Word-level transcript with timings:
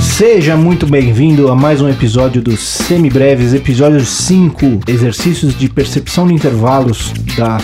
Seja 0.00 0.56
muito 0.56 0.86
bem-vindo 0.86 1.48
a 1.48 1.54
mais 1.54 1.82
um 1.82 1.88
episódio 1.90 2.40
dos 2.40 2.60
Semibreves, 2.60 3.52
episódio 3.52 4.00
5, 4.00 4.80
exercícios 4.88 5.54
de 5.58 5.68
percepção 5.68 6.26
de 6.26 6.32
intervalos 6.32 7.12
da 7.36 7.58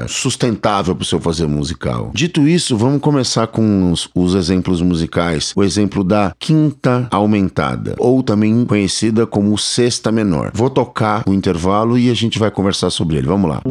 sustentável 0.08 0.94
para 0.94 1.02
o 1.02 1.06
seu 1.06 1.20
fazer 1.20 1.46
musical. 1.46 2.10
Dito 2.14 2.46
isso, 2.46 2.76
vamos 2.76 3.00
começar 3.00 3.46
com 3.46 3.90
os, 3.92 4.08
os 4.14 4.34
exemplos 4.34 4.80
musicais. 4.80 5.52
O 5.56 5.62
exemplo 5.62 6.04
da 6.04 6.34
quinta 6.38 7.08
aumentada, 7.10 7.94
ou 7.98 8.22
também 8.22 8.64
conhecida 8.64 9.26
como 9.26 9.56
sexta 9.56 10.12
menor. 10.12 10.50
Vou 10.54 10.70
tocar 10.70 11.22
o 11.26 11.32
intervalo 11.32 11.98
e 11.98 12.10
a 12.10 12.14
gente 12.14 12.38
vai 12.38 12.50
conversar 12.50 12.90
sobre 12.90 13.16
ele. 13.16 13.26
Vamos 13.26 13.50
lá. 13.50 13.62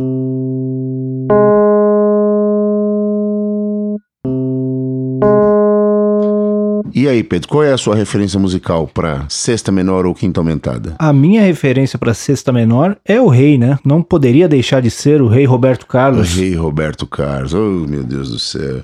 E 6.97 7.09
aí, 7.09 7.24
Pedro, 7.25 7.50
qual 7.50 7.62
é 7.62 7.74
a 7.74 7.77
sua 7.77 7.94
referência 7.94 8.39
musical 8.39 8.88
para 8.88 9.25
sexta 9.27 9.69
menor 9.69 10.06
ou 10.06 10.13
quinta 10.15 10.39
aumentada? 10.39 10.95
A 10.97 11.12
minha 11.12 11.42
referência 11.42 12.00
para 12.00 12.13
sexta 12.13 12.53
menor 12.53 12.95
é 13.03 13.19
o 13.19 13.27
rei, 13.27 13.57
né? 13.57 13.77
Não 13.83 14.01
poderia 14.01 14.47
deixar 14.47 14.81
de 14.81 14.89
ser 14.89 15.21
o 15.21 15.27
rei 15.27 15.44
Roberto 15.44 15.83
O 15.83 15.88
Carlos. 15.88 16.33
rei 16.33 16.56
Roberto 16.56 17.06
Carlos. 17.06 17.53
Oh, 17.53 17.86
meu 17.86 18.01
Deus 18.01 18.30
do 18.30 18.39
céu. 18.39 18.81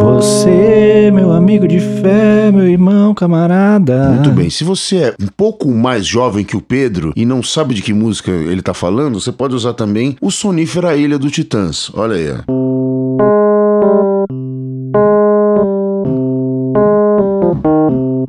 Você, 0.00 1.10
meu 1.12 1.32
amigo 1.32 1.66
de 1.66 1.80
fé, 1.80 2.50
meu 2.52 2.66
irmão, 2.68 3.14
camarada. 3.14 4.10
Muito 4.10 4.30
bem. 4.30 4.50
Se 4.50 4.64
você 4.64 4.96
é 4.96 5.14
um 5.20 5.28
pouco 5.34 5.68
mais 5.70 6.06
jovem 6.06 6.44
que 6.44 6.56
o 6.56 6.60
Pedro 6.60 7.12
e 7.16 7.24
não 7.24 7.42
sabe 7.42 7.74
de 7.74 7.80
que 7.82 7.92
música 7.92 8.30
ele 8.30 8.60
tá 8.60 8.74
falando, 8.74 9.20
você 9.20 9.32
pode 9.32 9.54
usar 9.54 9.72
também 9.74 10.16
o 10.20 10.30
Sonífera 10.30 10.96
Ilha 10.96 11.18
do 11.18 11.30
Titãs. 11.30 11.90
Olha 11.94 12.14
aí. 12.14 12.87
Ó. 13.80 14.18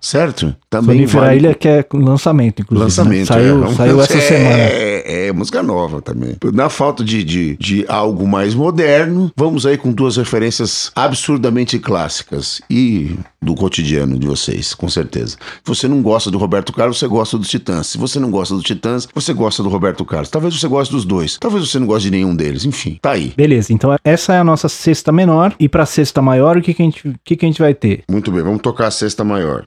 Certo? 0.01 0.55
Também 0.69 0.97
Sonífera 0.97 1.25
vale- 1.25 1.37
Ilha, 1.37 1.53
que 1.55 1.67
é 1.67 1.85
lançamento, 1.93 2.61
inclusive. 2.61 2.79
né? 2.79 2.85
Lançamento, 2.85 3.27
Saiu, 3.27 3.65
é. 3.65 3.73
saiu 3.75 4.01
essa 4.01 4.17
é, 4.17 4.21
semana. 4.21 4.57
É, 4.63 5.27
é, 5.27 5.31
música 5.31 5.61
nova 5.63 6.01
também. 6.01 6.35
Na 6.53 6.69
falta 6.69 7.03
de, 7.03 7.23
de, 7.23 7.57
de 7.57 7.85
algo 7.87 8.27
mais 8.27 8.53
moderno, 8.53 9.31
vamos 9.35 9.65
aí 9.65 9.77
com 9.77 9.91
duas 9.91 10.17
referências 10.17 10.91
absurdamente 10.95 11.79
clássicas 11.79 12.61
e 12.69 13.15
do 13.41 13.55
cotidiano 13.55 14.17
de 14.19 14.27
vocês, 14.27 14.73
com 14.73 14.89
certeza. 14.89 15.37
Se 15.63 15.67
você 15.67 15.87
não 15.87 16.01
gosta 16.01 16.29
do 16.29 16.37
Roberto 16.37 16.73
Carlos, 16.73 16.99
você 16.99 17.07
gosta 17.07 17.37
dos 17.37 17.47
Titãs. 17.47 17.87
Se 17.87 17.97
você 17.97 18.19
não 18.19 18.29
gosta 18.29 18.53
dos 18.53 18.63
Titãs, 18.63 19.07
você 19.13 19.33
gosta 19.33 19.63
do 19.63 19.69
Roberto 19.69 20.03
Carlos. 20.05 20.29
Talvez 20.29 20.59
você 20.59 20.67
goste 20.67 20.93
dos 20.93 21.05
dois. 21.05 21.37
Talvez 21.39 21.67
você 21.69 21.79
não 21.79 21.87
goste 21.87 22.09
de 22.09 22.11
nenhum 22.11 22.35
deles. 22.35 22.65
Enfim, 22.65 22.99
tá 23.01 23.11
aí. 23.11 23.33
Beleza, 23.35 23.73
então 23.73 23.95
essa 24.03 24.33
é 24.33 24.39
a 24.39 24.43
nossa 24.43 24.67
sexta 24.69 25.11
menor. 25.11 25.53
E 25.59 25.69
pra 25.69 25.85
sexta 25.85 26.21
maior, 26.21 26.57
o 26.57 26.61
que, 26.61 26.73
que, 26.73 26.81
a, 26.81 26.85
gente, 26.85 27.07
o 27.07 27.15
que, 27.23 27.35
que 27.35 27.45
a 27.45 27.47
gente 27.49 27.61
vai 27.61 27.73
ter? 27.73 28.03
Muito 28.09 28.31
bem, 28.31 28.43
vamos 28.43 28.61
tocar 28.61 28.87
a 28.87 28.91
sexta 28.91 29.23
maior. 29.23 29.65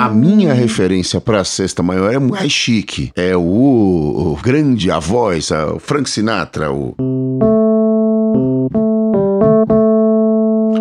A 0.00 0.08
minha 0.08 0.52
referência 0.54 1.20
para 1.20 1.40
a 1.40 1.44
sexta 1.44 1.82
maior 1.82 2.14
é 2.14 2.20
mais 2.20 2.52
chique. 2.52 3.10
É 3.16 3.36
o, 3.36 3.40
o 3.40 4.38
grande, 4.40 4.92
a 4.92 5.00
voz, 5.00 5.50
a- 5.50 5.74
o 5.74 5.80
Frank 5.80 6.08
Sinatra, 6.08 6.70
o. 6.70 6.94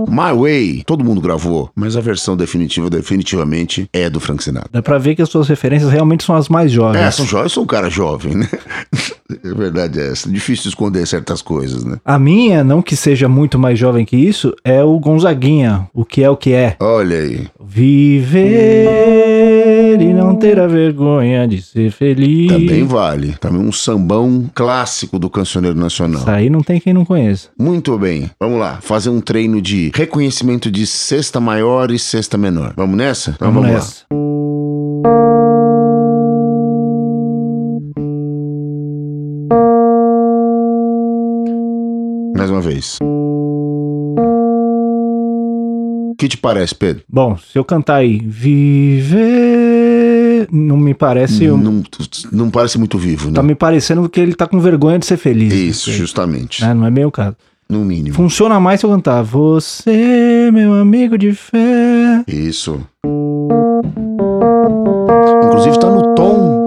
My 0.07 0.33
Way, 0.39 0.83
todo 0.85 1.03
mundo 1.03 1.19
gravou, 1.21 1.69
mas 1.75 1.95
a 1.95 2.01
versão 2.01 2.35
definitiva, 2.37 2.89
definitivamente, 2.89 3.87
é 3.91 4.07
do 4.09 4.19
Frank 4.19 4.43
Sinatra. 4.43 4.69
Dá 4.71 4.81
pra 4.83 4.97
ver 4.99 5.15
que 5.15 5.21
as 5.21 5.29
suas 5.29 5.47
referências 5.47 5.91
realmente 5.91 6.23
são 6.23 6.35
as 6.35 6.47
mais 6.47 6.71
jovens. 6.71 7.01
É, 7.01 7.09
são 7.11 7.25
jovens, 7.25 7.45
eu 7.45 7.49
sou 7.49 7.63
um 7.63 7.67
cara 7.67 7.89
jovem, 7.89 8.35
né? 8.35 8.47
É 9.43 9.53
verdade 9.53 9.99
é 9.99 10.11
essa. 10.11 10.29
Difícil 10.29 10.69
esconder 10.69 11.05
certas 11.05 11.41
coisas, 11.41 11.83
né? 11.83 11.97
A 12.05 12.17
minha, 12.17 12.63
não 12.63 12.81
que 12.81 12.95
seja 12.95 13.27
muito 13.27 13.59
mais 13.59 13.77
jovem 13.77 14.05
que 14.05 14.15
isso, 14.15 14.53
é 14.63 14.81
o 14.83 14.97
Gonzaguinha, 14.99 15.89
o 15.93 16.05
que 16.05 16.23
é 16.23 16.29
o 16.29 16.37
que 16.37 16.53
é. 16.53 16.77
Olha 16.79 17.17
aí. 17.17 17.47
Viver 17.59 19.17
e 20.01 20.13
não 20.13 20.35
ter 20.35 20.59
a 20.59 20.67
vergonha 20.67 21.47
de 21.47 21.61
ser 21.61 21.91
feliz. 21.91 22.51
Também 22.51 22.85
vale. 22.85 23.35
Também 23.39 23.61
um 23.61 23.71
sambão 23.71 24.49
clássico 24.53 25.19
do 25.19 25.29
cancioneiro 25.29 25.77
nacional. 25.77 26.21
Isso 26.21 26.29
aí 26.29 26.49
não 26.49 26.61
tem 26.61 26.79
quem 26.79 26.93
não 26.93 27.05
conheça. 27.05 27.49
Muito 27.59 27.97
bem, 27.97 28.29
vamos 28.39 28.59
lá, 28.59 28.79
fazer 28.81 29.09
um 29.09 29.19
treino 29.19 29.61
de 29.61 29.91
reconhecimento 29.93 30.71
de 30.71 30.85
sexta 30.85 31.39
maior 31.39 31.91
e 31.91 31.99
sexta 31.99 32.37
menor. 32.37 32.73
Vamos 32.75 32.97
nessa? 32.97 33.31
Então 33.31 33.51
Vamos, 33.51 33.69
lá. 33.69 33.75
nessa. 33.75 34.03
Mais 34.11 35.36
O 43.01 44.15
que 46.17 46.27
te 46.27 46.37
parece, 46.37 46.73
Pedro? 46.73 47.03
Bom, 47.07 47.37
se 47.37 47.57
eu 47.57 47.63
cantar 47.63 47.97
aí, 47.97 48.19
viver, 48.25 49.17
não 50.51 50.77
me 50.77 50.93
parece. 50.93 51.47
Não, 51.47 51.83
não 52.31 52.49
parece 52.49 52.79
muito 52.79 52.97
vivo, 52.97 53.29
né? 53.29 53.35
Tá 53.35 53.43
me 53.43 53.53
parecendo 53.55 54.09
que 54.09 54.19
ele 54.19 54.33
tá 54.33 54.47
com 54.47 54.59
vergonha 54.59 54.97
de 54.97 55.05
ser 55.05 55.17
feliz. 55.17 55.53
Isso, 55.53 55.91
justamente. 55.91 56.61
Né? 56.63 56.73
Não 56.73 56.85
é 56.85 56.91
bem 56.91 57.05
o 57.05 57.11
caso. 57.11 57.35
No 57.69 57.83
mínimo. 57.83 58.15
Funciona 58.15 58.59
mais 58.59 58.79
se 58.79 58.85
eu 58.85 58.89
cantar. 58.89 59.21
Você, 59.23 60.49
meu 60.53 60.73
amigo 60.73 61.17
de 61.17 61.33
fé. 61.33 62.23
Isso. 62.27 62.81
Inclusive 65.45 65.77
tá 65.79 65.89
no 65.89 66.15
tom, 66.15 66.66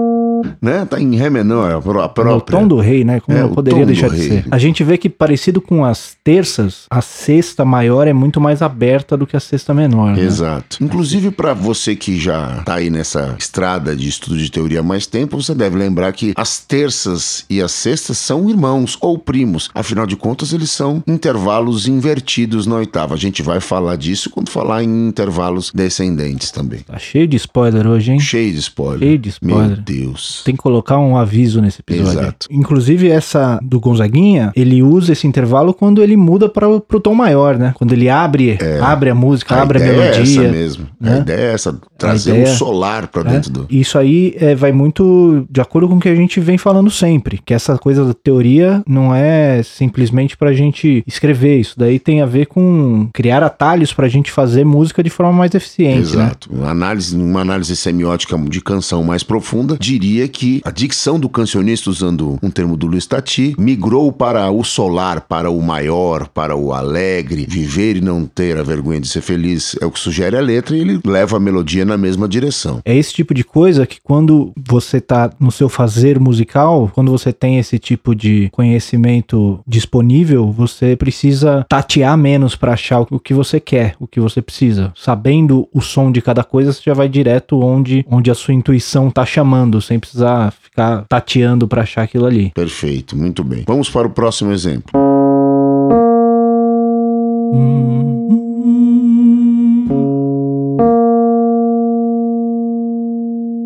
né? 0.61 0.85
Tá 0.85 0.99
em 0.99 1.15
Ré 1.15 1.29
menor, 1.29 1.71
a 1.73 1.81
pró- 1.81 2.01
a 2.03 2.09
própria. 2.09 2.35
No 2.35 2.41
tom 2.61 2.67
do 2.67 2.79
rei, 2.79 3.03
né? 3.03 3.19
Como 3.19 3.37
É, 3.37 3.41
não 3.41 3.51
o 3.51 3.55
poderia 3.55 3.85
deixar 3.85 4.09
de 4.09 4.17
rei. 4.17 4.27
ser. 4.29 4.45
A 4.51 4.57
gente 4.57 4.83
vê 4.83 4.97
que, 4.97 5.09
parecido 5.09 5.59
com 5.61 5.83
as 5.83 6.15
terças, 6.23 6.85
a 6.89 7.01
sexta 7.01 7.65
maior 7.65 8.07
é 8.07 8.13
muito 8.13 8.39
mais 8.39 8.61
aberta 8.61 9.17
do 9.17 9.25
que 9.25 9.35
a 9.35 9.39
sexta 9.39 9.73
menor. 9.73 10.15
né? 10.15 10.21
Exato. 10.21 10.77
Inclusive, 10.81 11.31
para 11.31 11.53
você 11.53 11.95
que 11.95 12.19
já 12.19 12.61
tá 12.63 12.75
aí 12.75 12.89
nessa 12.89 13.35
estrada 13.39 13.95
de 13.95 14.07
estudo 14.07 14.37
de 14.37 14.51
teoria 14.51 14.79
há 14.81 14.83
mais 14.83 15.05
tempo, 15.07 15.41
você 15.41 15.53
deve 15.55 15.77
lembrar 15.77 16.11
que 16.13 16.33
as 16.35 16.59
terças 16.59 17.45
e 17.49 17.61
as 17.61 17.71
sextas 17.71 18.17
são 18.17 18.49
irmãos 18.49 18.97
ou 19.01 19.17
primos. 19.17 19.69
Afinal 19.73 20.05
de 20.05 20.15
contas, 20.15 20.53
eles 20.53 20.69
são 20.71 21.03
intervalos 21.07 21.87
invertidos 21.87 22.65
na 22.67 22.75
oitava. 22.75 23.13
A 23.13 23.17
gente 23.17 23.41
vai 23.41 23.59
falar 23.59 23.95
disso 23.95 24.29
quando 24.29 24.49
falar 24.49 24.83
em 24.83 25.07
intervalos 25.07 25.71
descendentes 25.73 26.51
também. 26.51 26.79
Tá 26.81 26.97
cheio 26.99 27.27
de 27.27 27.37
spoiler 27.37 27.87
hoje, 27.87 28.11
hein? 28.11 28.19
Cheio 28.19 28.51
de 28.53 28.59
spoiler. 28.59 28.99
Cheio 28.99 29.17
de 29.19 29.29
spoiler. 29.29 29.67
Meu 29.67 29.77
Deus. 29.77 30.41
Tem 30.43 30.50
que 30.51 30.57
colocar 30.57 30.99
um 30.99 31.17
aviso 31.17 31.61
nesse 31.61 31.81
episódio. 31.81 32.19
Exato. 32.19 32.47
Inclusive, 32.49 33.09
essa 33.09 33.59
do 33.61 33.79
Gonzaguinha, 33.79 34.51
ele 34.55 34.81
usa 34.81 35.13
esse 35.13 35.27
intervalo 35.27 35.73
quando 35.73 36.01
ele 36.01 36.15
muda 36.17 36.49
para 36.49 36.79
pro 36.79 36.99
tom 36.99 37.13
maior, 37.13 37.57
né? 37.57 37.73
Quando 37.77 37.93
ele 37.93 38.09
abre, 38.09 38.57
abre 38.81 39.09
a 39.09 39.15
música, 39.15 39.55
abre 39.55 39.79
a, 39.79 39.81
ideia 39.81 39.95
é 39.95 40.11
melodia. 40.11 40.41
essa 40.41 40.51
mesmo. 40.51 40.87
A 41.01 41.09
né? 41.09 41.19
ideia 41.19 41.41
é 41.41 41.53
essa. 41.53 41.79
Trazer 41.97 42.31
ideia- 42.31 42.53
um 42.53 42.55
solar 42.55 43.07
para 43.07 43.23
né? 43.23 43.31
dentro 43.31 43.51
do. 43.51 43.67
Isso 43.69 43.97
aí 43.97 44.35
é, 44.37 44.55
vai 44.55 44.71
muito 44.71 45.45
de 45.49 45.61
acordo 45.61 45.87
com 45.87 45.95
o 45.95 45.99
que 45.99 46.09
a 46.09 46.15
gente 46.15 46.39
vem 46.39 46.57
falando 46.57 46.89
sempre, 46.89 47.39
que 47.43 47.53
essa 47.53 47.77
coisa 47.77 48.05
da 48.05 48.13
teoria 48.13 48.83
não 48.87 49.13
é 49.13 49.61
simplesmente 49.63 50.35
pra 50.37 50.53
gente 50.53 51.03
escrever, 51.05 51.59
isso 51.59 51.75
daí 51.77 51.99
tem 51.99 52.21
a 52.21 52.25
ver 52.25 52.47
com 52.47 53.09
criar 53.13 53.43
atalhos 53.43 53.93
pra 53.93 54.07
gente 54.07 54.31
fazer 54.31 54.63
música 54.65 55.03
de 55.03 55.09
forma 55.09 55.33
mais 55.33 55.53
eficiente, 55.53 56.15
né? 56.15 56.23
Exato. 56.23 56.49
Uma 56.51 56.69
análise, 56.69 57.15
uma 57.15 57.41
análise 57.41 57.75
semiótica 57.75 58.37
de 58.37 58.61
canção 58.61 59.03
mais 59.03 59.23
profunda 59.23 59.77
diria 59.79 60.27
que 60.27 60.40
a 60.63 60.71
dicção 60.71 61.19
do 61.19 61.29
cancionista, 61.29 61.89
usando 61.89 62.39
um 62.41 62.49
termo 62.49 62.75
do 62.75 62.87
Luiz 62.87 63.05
Tati, 63.05 63.55
migrou 63.57 64.11
para 64.11 64.49
o 64.49 64.63
solar, 64.63 65.21
para 65.21 65.49
o 65.49 65.61
maior, 65.61 66.27
para 66.27 66.55
o 66.55 66.73
alegre, 66.73 67.45
viver 67.47 67.97
e 67.97 68.01
não 68.01 68.25
ter 68.25 68.57
a 68.57 68.63
vergonha 68.63 68.99
de 68.99 69.07
ser 69.07 69.21
feliz. 69.21 69.75
É 69.81 69.85
o 69.85 69.91
que 69.91 69.99
sugere 69.99 70.35
a 70.35 70.41
letra 70.41 70.75
e 70.75 70.79
ele 70.79 70.99
leva 71.05 71.37
a 71.37 71.39
melodia 71.39 71.85
na 71.85 71.97
mesma 71.97 72.27
direção. 72.27 72.81
É 72.83 72.95
esse 72.95 73.13
tipo 73.13 73.33
de 73.33 73.43
coisa 73.43 73.85
que 73.85 73.99
quando 74.01 74.51
você 74.57 74.99
tá 74.99 75.29
no 75.39 75.51
seu 75.51 75.69
fazer 75.69 76.19
musical, 76.19 76.89
quando 76.93 77.11
você 77.11 77.31
tem 77.31 77.59
esse 77.59 77.77
tipo 77.77 78.15
de 78.15 78.49
conhecimento 78.51 79.59
disponível, 79.67 80.51
você 80.51 80.95
precisa 80.95 81.65
tatear 81.69 82.17
menos 82.17 82.55
pra 82.55 82.73
achar 82.73 83.05
o 83.09 83.19
que 83.19 83.33
você 83.33 83.59
quer, 83.59 83.95
o 83.99 84.07
que 84.07 84.19
você 84.19 84.41
precisa. 84.41 84.91
Sabendo 84.95 85.67
o 85.73 85.81
som 85.81 86.11
de 86.11 86.21
cada 86.21 86.43
coisa, 86.43 86.73
você 86.73 86.81
já 86.85 86.93
vai 86.93 87.07
direto 87.07 87.59
onde, 87.59 88.05
onde 88.09 88.31
a 88.31 88.35
sua 88.35 88.53
intuição 88.53 89.09
tá 89.09 89.25
chamando, 89.25 89.81
sem 89.81 89.99
precisar 89.99 90.30
ficar 90.51 91.05
tateando 91.09 91.67
pra 91.67 91.81
achar 91.81 92.03
aquilo 92.03 92.25
ali. 92.25 92.51
Perfeito, 92.53 93.17
muito 93.17 93.43
bem. 93.43 93.63
Vamos 93.67 93.89
para 93.89 94.07
o 94.07 94.11
próximo 94.11 94.51
exemplo. 94.51 94.91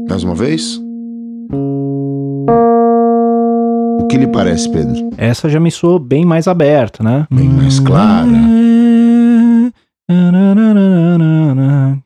Mais 0.09 0.23
uma 0.23 0.35
vez. 0.35 0.81
O 4.01 4.07
que 4.07 4.17
lhe 4.17 4.27
parece, 4.27 4.69
Pedro? 4.69 5.09
Essa 5.17 5.49
já 5.49 5.59
me 5.59 5.69
soou 5.69 5.99
bem 5.99 6.25
mais 6.25 6.47
aberta, 6.47 7.03
né? 7.03 7.27
Bem 7.29 7.49
mais 7.49 7.79
clara. 7.79 8.29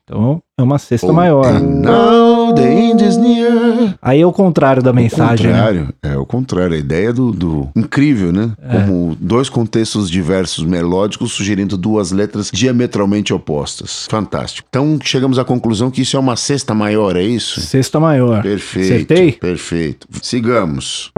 Então, 0.10 0.42
é 0.60 0.64
uma 0.64 0.78
sexta 0.78 1.08
Oh, 1.08 1.14
maior. 1.14 1.46
And 1.46 1.60
now 1.82 2.54
the 2.54 2.72
end 2.72 3.04
is 3.04 3.18
near. 3.18 3.96
Aí 4.02 4.22
é 4.22 4.26
o 4.26 4.32
contrário 4.32 4.82
da 4.84 4.92
O 4.92 4.96
mensagem. 4.96 5.48
né? 5.48 5.54
contrário, 5.54 5.94
é 6.04 6.18
o 6.18 6.26
contrário. 6.26 6.76
A 6.76 6.80
ideia 6.80 7.12
do, 7.14 7.32
do- 7.32 7.70
incrível, 7.76 8.32
né? 8.32 8.52
É. 8.62 8.82
Como 8.82 9.16
dois 9.20 9.50
contextos 9.50 10.10
diversos 10.10 10.64
melódicos 10.66 11.32
sugerindo 11.32 11.78
duas 11.78 12.12
letras 12.12 12.50
diametralmente 12.54 13.34
opostas. 13.34 14.08
Fantástico. 14.10 14.68
Então 14.70 15.00
chegamos 15.04 15.40
à 15.40 15.46
conclusão 15.46 15.90
que 15.90 16.02
isso 16.02 16.16
é 16.18 16.20
uma 16.20 16.36
sexta 16.36 16.74
maior, 16.74 17.16
é 17.16 17.24
isso? 17.24 17.60
Sexta 17.62 18.00
maior. 18.00 18.42
Perfeito. 18.42 18.94
Acertei? 18.94 19.32
Perfeito. 19.34 20.08
Sigamos. 20.22 21.12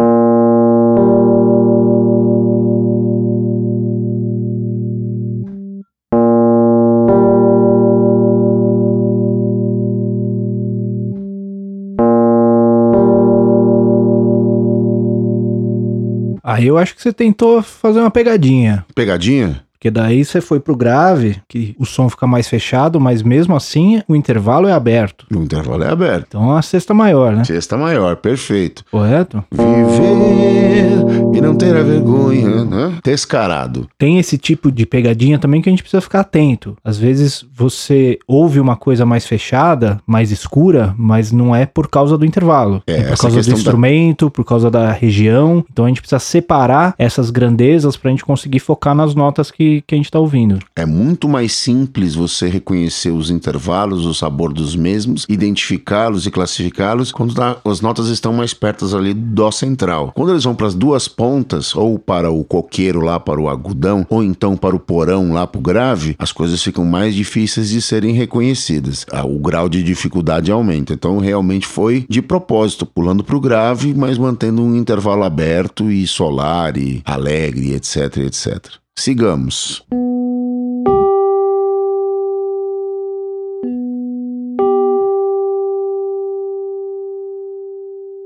Aí 16.61 16.67
eu 16.67 16.77
acho 16.77 16.93
que 16.93 17.01
você 17.01 17.11
tentou 17.11 17.63
fazer 17.63 17.99
uma 17.99 18.11
pegadinha. 18.11 18.85
Pegadinha? 18.93 19.63
Porque 19.81 19.89
daí 19.89 20.23
você 20.23 20.39
foi 20.39 20.59
pro 20.59 20.75
grave, 20.75 21.37
que 21.49 21.75
o 21.79 21.87
som 21.87 22.07
fica 22.07 22.27
mais 22.27 22.47
fechado, 22.47 22.99
mas 23.01 23.23
mesmo 23.23 23.55
assim 23.55 23.99
o 24.07 24.15
intervalo 24.15 24.67
é 24.67 24.73
aberto. 24.73 25.25
O 25.35 25.39
intervalo 25.41 25.83
é 25.83 25.89
aberto. 25.89 26.25
Então 26.27 26.55
é 26.55 26.59
a 26.59 26.61
sexta 26.61 26.93
maior, 26.93 27.35
né? 27.35 27.43
Sexta 27.43 27.75
maior, 27.75 28.15
perfeito. 28.17 28.85
Correto? 28.91 29.43
Viver 29.51 31.01
e 31.33 31.41
não 31.41 31.55
ter 31.55 31.75
a 31.75 31.81
vergonha, 31.81 32.63
né? 32.65 32.93
Descarado. 33.03 33.87
Tem 33.97 34.19
esse 34.19 34.37
tipo 34.37 34.71
de 34.71 34.85
pegadinha 34.85 35.39
também 35.39 35.61
que 35.61 35.69
a 35.69 35.71
gente 35.71 35.81
precisa 35.81 36.01
ficar 36.01 36.19
atento. 36.21 36.75
Às 36.83 36.97
vezes 36.99 37.43
você 37.53 38.19
ouve 38.27 38.59
uma 38.59 38.75
coisa 38.75 39.05
mais 39.05 39.25
fechada, 39.25 39.99
mais 40.05 40.31
escura, 40.31 40.93
mas 40.97 41.31
não 41.31 41.55
é 41.55 41.65
por 41.65 41.87
causa 41.87 42.17
do 42.17 42.25
intervalo. 42.25 42.83
É, 42.85 42.97
É, 42.97 43.03
por 43.03 43.17
causa 43.17 43.29
do 43.29 43.35
questão 43.35 43.53
da- 43.55 43.59
instrumento, 43.59 44.29
por 44.29 44.45
causa 44.45 44.69
da 44.69 44.91
região. 44.91 45.65
Então 45.71 45.85
a 45.85 45.87
gente 45.87 46.01
precisa 46.01 46.19
separar 46.19 46.93
essas 46.99 47.29
grandezas 47.31 47.95
pra 47.97 48.11
gente 48.11 48.23
conseguir 48.25 48.59
focar 48.59 48.93
nas 48.93 49.15
notas 49.15 49.49
que, 49.49 49.70
que 49.79 49.95
a 49.95 49.97
gente 49.97 50.11
tá 50.11 50.19
ouvindo. 50.19 50.59
É 50.75 50.85
muito 50.85 51.29
mais 51.29 51.53
simples 51.53 52.15
você 52.15 52.47
reconhecer 52.47 53.11
os 53.11 53.29
intervalos, 53.29 54.05
o 54.05 54.13
sabor 54.13 54.51
dos 54.51 54.75
mesmos, 54.75 55.25
identificá-los 55.29 56.25
e 56.25 56.31
classificá-los 56.31 57.11
quando 57.11 57.33
as 57.63 57.81
notas 57.81 58.07
estão 58.07 58.33
mais 58.33 58.53
perto 58.53 58.85
ali 58.97 59.13
do 59.13 59.21
dó 59.35 59.51
central. 59.51 60.11
Quando 60.15 60.31
eles 60.31 60.43
vão 60.43 60.55
para 60.55 60.67
as 60.67 60.73
duas 60.73 61.07
pontas, 61.07 61.75
ou 61.75 61.97
para 61.99 62.31
o 62.31 62.43
coqueiro 62.43 63.01
lá 63.01 63.19
para 63.19 63.39
o 63.39 63.47
agudão, 63.47 64.05
ou 64.09 64.23
então 64.23 64.57
para 64.57 64.75
o 64.75 64.79
porão 64.79 65.31
lá 65.31 65.45
para 65.45 65.59
o 65.59 65.61
grave, 65.61 66.15
as 66.17 66.31
coisas 66.31 66.61
ficam 66.61 66.83
mais 66.83 67.13
difíceis 67.15 67.69
de 67.69 67.81
serem 67.81 68.13
reconhecidas. 68.13 69.05
Ah, 69.11 69.25
O 69.25 69.39
grau 69.39 69.69
de 69.69 69.83
dificuldade 69.83 70.51
aumenta. 70.51 70.93
Então 70.93 71.19
realmente 71.19 71.67
foi 71.67 72.05
de 72.09 72.21
propósito, 72.21 72.85
pulando 72.85 73.23
para 73.23 73.35
o 73.35 73.39
grave, 73.39 73.93
mas 73.93 74.17
mantendo 74.17 74.61
um 74.61 74.75
intervalo 74.75 75.23
aberto 75.23 75.91
e 75.91 76.07
solar 76.07 76.77
e 76.77 77.01
alegre, 77.05 77.73
etc, 77.73 78.17
etc. 78.17 78.80
Sigamos. 79.01 79.83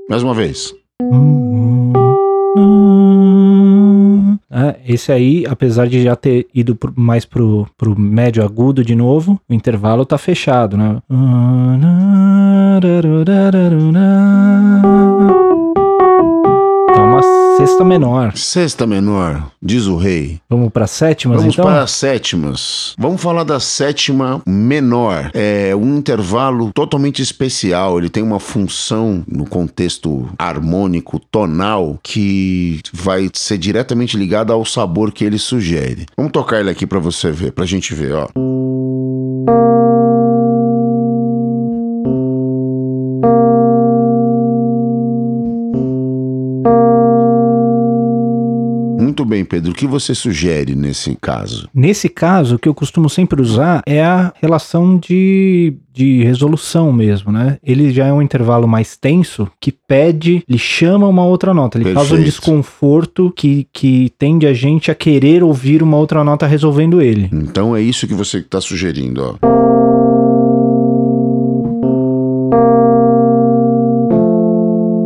Mais 0.06 0.22
uma 0.22 0.34
vez. 0.34 0.74
É, 4.50 4.76
esse 4.86 5.10
aí, 5.10 5.46
apesar 5.48 5.88
de 5.88 6.02
já 6.02 6.14
ter 6.14 6.46
ido 6.54 6.78
mais 6.94 7.24
pro, 7.24 7.66
pro 7.78 7.98
médio 7.98 8.44
agudo 8.44 8.84
de 8.84 8.94
novo, 8.94 9.40
o 9.48 9.54
intervalo 9.54 10.04
tá 10.04 10.18
fechado, 10.18 10.76
né? 10.76 11.00
Sexta 17.76 17.84
menor. 17.84 18.32
Sexta 18.34 18.86
menor, 18.86 19.50
diz 19.62 19.84
o 19.84 19.98
rei. 19.98 20.40
Vamos 20.48 20.72
pra 20.72 20.86
sétimas 20.86 21.40
Vamos 21.40 21.52
então? 21.52 21.66
para 21.66 21.82
as 21.82 21.90
sétimas. 21.90 22.94
Vamos 22.98 23.20
falar 23.20 23.44
da 23.44 23.60
sétima 23.60 24.40
menor. 24.46 25.30
É 25.34 25.76
um 25.76 25.98
intervalo 25.98 26.72
totalmente 26.72 27.20
especial. 27.20 27.98
Ele 27.98 28.08
tem 28.08 28.22
uma 28.22 28.40
função 28.40 29.22
no 29.28 29.44
contexto 29.44 30.26
harmônico, 30.38 31.20
tonal, 31.30 31.98
que 32.02 32.80
vai 32.94 33.28
ser 33.34 33.58
diretamente 33.58 34.16
ligada 34.16 34.54
ao 34.54 34.64
sabor 34.64 35.12
que 35.12 35.22
ele 35.22 35.38
sugere. 35.38 36.06
Vamos 36.16 36.32
tocar 36.32 36.60
ele 36.60 36.70
aqui 36.70 36.86
para 36.86 36.98
você 36.98 37.30
ver, 37.30 37.52
pra 37.52 37.66
gente 37.66 37.94
ver, 37.94 38.14
ó. 38.14 38.28
Bem, 49.26 49.44
Pedro. 49.44 49.72
O 49.72 49.74
que 49.74 49.86
você 49.86 50.14
sugere 50.14 50.74
nesse 50.74 51.16
caso? 51.20 51.68
Nesse 51.74 52.08
caso, 52.08 52.56
o 52.56 52.58
que 52.58 52.68
eu 52.68 52.74
costumo 52.74 53.10
sempre 53.10 53.40
usar 53.42 53.82
é 53.86 54.02
a 54.02 54.32
relação 54.40 54.96
de, 54.96 55.74
de 55.92 56.22
resolução 56.22 56.92
mesmo, 56.92 57.32
né? 57.32 57.58
Ele 57.62 57.90
já 57.92 58.06
é 58.06 58.12
um 58.12 58.22
intervalo 58.22 58.66
mais 58.66 58.96
tenso 58.96 59.48
que 59.60 59.72
pede, 59.72 60.42
ele 60.48 60.58
chama 60.58 61.06
uma 61.06 61.24
outra 61.24 61.52
nota, 61.52 61.78
ele 61.78 61.92
causa 61.92 62.14
um 62.14 62.16
Perfeito. 62.16 62.24
desconforto 62.24 63.32
que, 63.34 63.66
que 63.72 64.12
tende 64.18 64.46
a 64.46 64.52
gente 64.52 64.90
a 64.90 64.94
querer 64.94 65.42
ouvir 65.42 65.82
uma 65.82 65.96
outra 65.96 66.22
nota 66.22 66.46
resolvendo 66.46 67.02
ele. 67.02 67.28
Então 67.32 67.76
é 67.76 67.80
isso 67.80 68.06
que 68.06 68.14
você 68.14 68.38
está 68.38 68.60
sugerindo, 68.60 69.22
ó. 69.22 69.66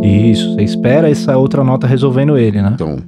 Isso, 0.02 0.54
você 0.54 0.62
espera 0.62 1.10
essa 1.10 1.36
outra 1.36 1.64
nota 1.64 1.86
resolvendo 1.86 2.38
ele, 2.38 2.62
né? 2.62 2.72
Então. 2.74 2.98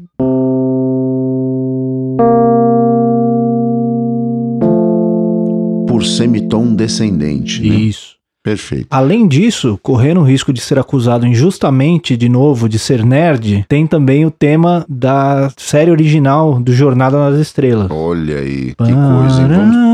Por 5.87 6.05
semitom 6.05 6.75
descendente. 6.75 7.63
Né? 7.63 7.75
Isso. 7.75 8.13
Perfeito. 8.43 8.89
Além 8.91 9.29
disso, 9.29 9.79
correndo 9.81 10.21
o 10.21 10.25
risco 10.25 10.53
de 10.53 10.61
ser 10.61 10.77
acusado 10.77 11.25
injustamente, 11.25 12.17
de 12.17 12.29
novo, 12.29 12.69
de 12.69 12.77
ser 12.77 13.05
nerd, 13.05 13.65
tem 13.69 13.87
também 13.87 14.27
o 14.27 14.33
tema 14.33 14.85
da 14.89 15.49
série 15.57 15.93
original 15.93 16.59
do 16.59 16.73
Jornada 16.73 17.17
nas 17.17 17.39
Estrelas. 17.39 17.89
Olha 17.89 18.39
aí, 18.39 18.75
que 18.75 18.75
coisa, 18.75 19.43
hein? 19.43 19.49
Vamos... 19.49 19.93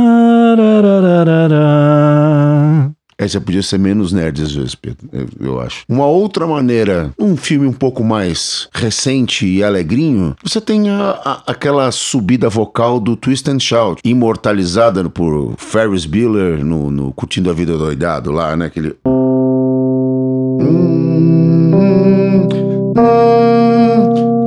Essa 3.21 3.41
podia 3.41 3.65
ser 3.65 3.79
menos 3.79 4.13
nerd 4.13 4.41
às 4.41 4.53
vezes, 4.55 4.77
Pedro, 4.77 5.09
eu, 5.13 5.27
eu 5.41 5.61
acho. 5.61 5.83
Uma 5.89 6.07
outra 6.07 6.47
maneira, 6.47 7.11
um 7.19 7.37
filme 7.37 7.67
um 7.67 7.73
pouco 7.73 8.05
mais 8.05 8.69
recente 8.73 9.45
e 9.45 9.61
alegrinho, 9.65 10.37
você 10.41 10.61
tem 10.61 10.89
a- 10.89 11.21
a- 11.25 11.43
aquela 11.49 11.91
subida 11.91 12.49
vocal 12.49 13.01
do 13.01 13.17
Twist 13.17 13.51
and 13.51 13.59
Shout, 13.59 14.01
imortalizada 14.05 15.09
por 15.11 15.55
Ferris 15.59 16.07
Bueller 16.07 16.65
no, 16.65 16.93
no 16.93 17.13
Curtindo 17.13 17.51
a 17.51 17.53
Vida 17.53 17.77
Doidado 17.77 18.31
lá, 18.31 18.57
né? 18.57 18.67
Aquele... 18.67 18.95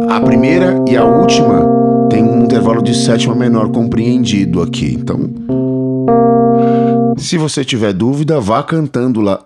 A 0.09 0.19
primeira 0.21 0.83
e 0.89 0.95
a 0.97 1.03
última 1.05 1.61
tem 2.09 2.23
um 2.23 2.43
intervalo 2.43 2.81
de 2.81 2.93
sétima 2.95 3.35
menor 3.35 3.69
compreendido 3.71 4.61
aqui, 4.61 4.97
então... 4.99 5.29
Se 7.17 7.37
você 7.37 7.63
tiver 7.63 7.93
dúvida, 7.93 8.39
vá 8.39 8.63
cantando 8.63 9.21
lá. 9.21 9.39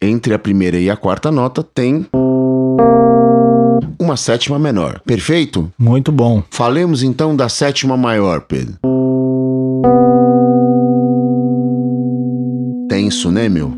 Entre 0.00 0.34
a 0.34 0.38
primeira 0.38 0.78
e 0.78 0.90
a 0.90 0.96
quarta 0.96 1.30
nota 1.30 1.62
tem 1.62 2.06
uma 3.98 4.16
sétima 4.16 4.58
menor. 4.58 5.00
Perfeito? 5.04 5.70
Muito 5.78 6.10
bom. 6.10 6.42
Falemos 6.50 7.02
então 7.02 7.36
da 7.36 7.48
sétima 7.48 7.96
maior, 7.96 8.40
Pedro. 8.42 8.74
Tenso, 12.88 13.30
né, 13.30 13.48
meu? 13.48 13.72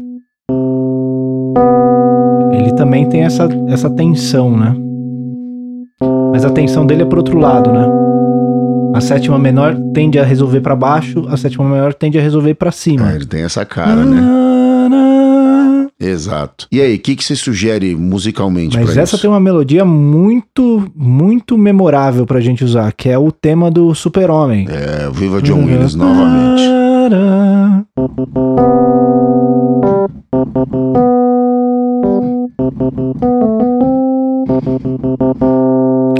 Ele 2.52 2.72
também 2.75 3.08
tem 3.08 3.22
essa, 3.22 3.49
essa 3.68 3.90
tensão, 3.90 4.56
né? 4.56 4.75
Mas 6.32 6.44
a 6.44 6.50
tensão 6.50 6.87
dele 6.87 7.02
é 7.02 7.06
pro 7.06 7.18
outro 7.18 7.38
lado, 7.38 7.70
né? 7.72 8.12
A 8.94 9.00
sétima 9.00 9.38
menor 9.38 9.75
tende 9.94 10.18
a 10.18 10.25
resolver 10.25 10.61
pra 10.61 10.76
baixo, 10.76 11.25
a 11.28 11.37
sétima 11.37 11.64
maior 11.64 11.94
tende 11.94 12.18
a 12.18 12.22
resolver 12.22 12.54
pra 12.54 12.68
Ah, 12.68 12.72
cima. 12.72 13.12
ele 13.12 13.25
tem 13.26 13.42
essa 13.42 13.64
cara, 13.64 14.04
né? 14.04 14.20
Exato. 16.00 16.66
E 16.72 16.80
aí, 16.80 16.96
o 16.96 16.99
que, 16.99 17.14
que 17.14 17.22
você 17.25 17.37
sugere 17.37 17.94
musicalmente 17.94 18.76
Mas 18.76 18.90
essa 18.96 19.14
isso? 19.14 19.22
tem 19.22 19.30
uma 19.30 19.38
melodia 19.38 19.84
muito, 19.84 20.90
muito 20.96 21.56
memorável 21.56 22.26
pra 22.26 22.40
gente 22.40 22.64
usar, 22.64 22.92
que 22.92 23.08
é 23.08 23.16
o 23.16 23.30
tema 23.30 23.70
do 23.70 23.94
Super-Homem. 23.94 24.66
É, 24.68 25.08
Viva 25.12 25.40
John 25.40 25.64
Willis 25.64 25.94
novamente. 25.94 26.62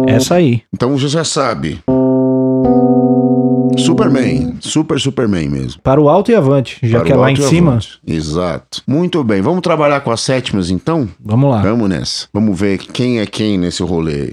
Essa 0.07 0.37
aí. 0.37 0.63
Então 0.75 0.97
você 0.97 1.09
já 1.09 1.25
sabe. 1.25 1.81
Superman, 3.79 4.57
super 4.61 4.99
Superman 5.01 5.49
mesmo. 5.49 5.81
Para 5.83 6.01
o 6.01 6.09
alto 6.09 6.31
e 6.31 6.35
avante, 6.35 6.79
já 6.83 6.99
Para 6.99 7.07
que 7.07 7.13
é 7.13 7.17
lá 7.17 7.31
em 7.33 7.37
cima. 7.37 7.73
avante. 7.73 7.99
Exato. 8.07 8.83
Muito 8.87 9.23
bem, 9.25 9.41
vamos 9.41 9.63
trabalhar 9.63 10.01
com 10.01 10.11
as 10.11 10.21
sétimas 10.21 10.71
então? 10.71 11.09
Vamos 11.25 11.51
lá. 11.51 11.63
Vamos 11.63 11.89
nessa. 11.89 12.27
Vamos 12.33 12.59
ver 12.59 12.79
quem 12.79 13.21
é 13.21 13.27
quem 13.27 13.57
nesse 13.59 13.83
rolê. 13.83 14.33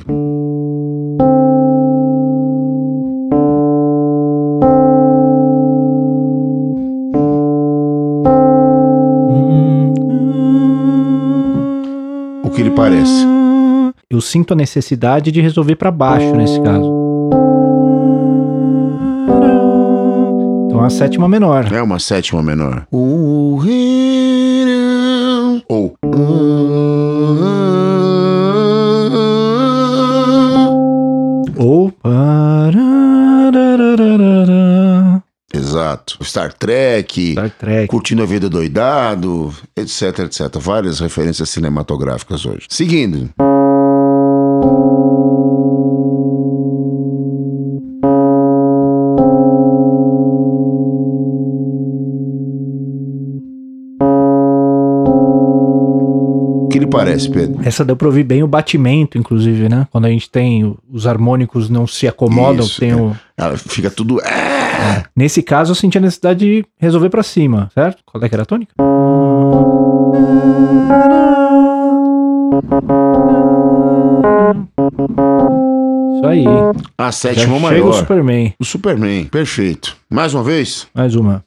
O 12.44 12.50
que 12.50 12.64
lhe 12.64 12.72
parece? 12.72 13.26
Eu 14.10 14.22
sinto 14.22 14.54
a 14.54 14.56
necessidade 14.56 15.32
de 15.32 15.42
resolver 15.42 15.76
pra 15.76 15.92
baixo 15.92 16.36
nesse 16.36 16.60
caso. 16.62 16.99
uma 20.89 20.98
sétima 20.98 21.29
menor. 21.29 21.72
É 21.72 21.81
uma 21.84 22.00
sétima 22.00 22.41
menor. 22.41 22.88
Ou. 22.89 23.62
Ou. 25.69 25.96
Exato. 35.53 36.17
Star 36.24 36.53
Trek, 36.53 37.34
Star 37.34 37.51
Trek, 37.51 37.88
Curtindo 37.88 38.24
a 38.24 38.25
Vida 38.25 38.50
Doidado, 38.50 39.53
etc, 39.77 40.19
etc. 40.19 40.58
Várias 40.60 41.00
referências 41.00 41.50
cinematográficas 41.50 42.46
hoje. 42.48 42.65
Seguindo. 42.67 43.29
Parece, 56.89 57.29
Pedro? 57.29 57.60
Essa 57.63 57.86
deu 57.86 57.96
pra 57.96 58.08
ouvir 58.08 58.24
bem 58.24 58.43
o 58.43 58.48
batimento, 58.48 59.17
inclusive, 59.17 59.69
né? 59.69 59.88
Quando 59.91 60.05
a 60.05 60.10
gente 60.10 60.29
tem 60.29 60.75
os 60.91 61.08
harmônicos 61.08 61.69
não 61.69 61.86
se 61.88 62.08
acomodam, 62.08 62.65
Isso, 62.65 62.79
tem 62.79 62.91
é. 62.91 62.96
o... 62.96 63.15
Ela 63.38 63.58
fica 63.58 63.89
tudo. 63.89 64.19
É. 64.22 65.03
Nesse 65.15 65.41
caso, 65.41 65.72
eu 65.72 65.75
senti 65.75 65.98
a 65.98 66.01
necessidade 66.01 66.39
de 66.39 66.65
resolver 66.77 67.10
pra 67.10 67.24
cima, 67.24 67.69
certo? 67.74 68.01
Qual 68.05 68.24
é 68.24 68.29
que 68.29 68.36
era 68.36 68.43
a 68.43 68.46
tônica? 68.46 68.74
Isso 76.15 76.25
aí. 76.25 76.46
A 76.98 77.05
Já 77.05 77.12
sétima 77.12 77.55
chega 77.55 77.60
maior. 77.60 77.89
o 77.89 77.93
Superman. 77.93 78.53
O 78.60 78.65
Superman, 78.65 79.25
perfeito. 79.25 79.96
Mais 80.10 80.34
uma 80.34 80.43
vez? 80.43 80.88
Mais 80.93 81.15
uma. 81.15 81.43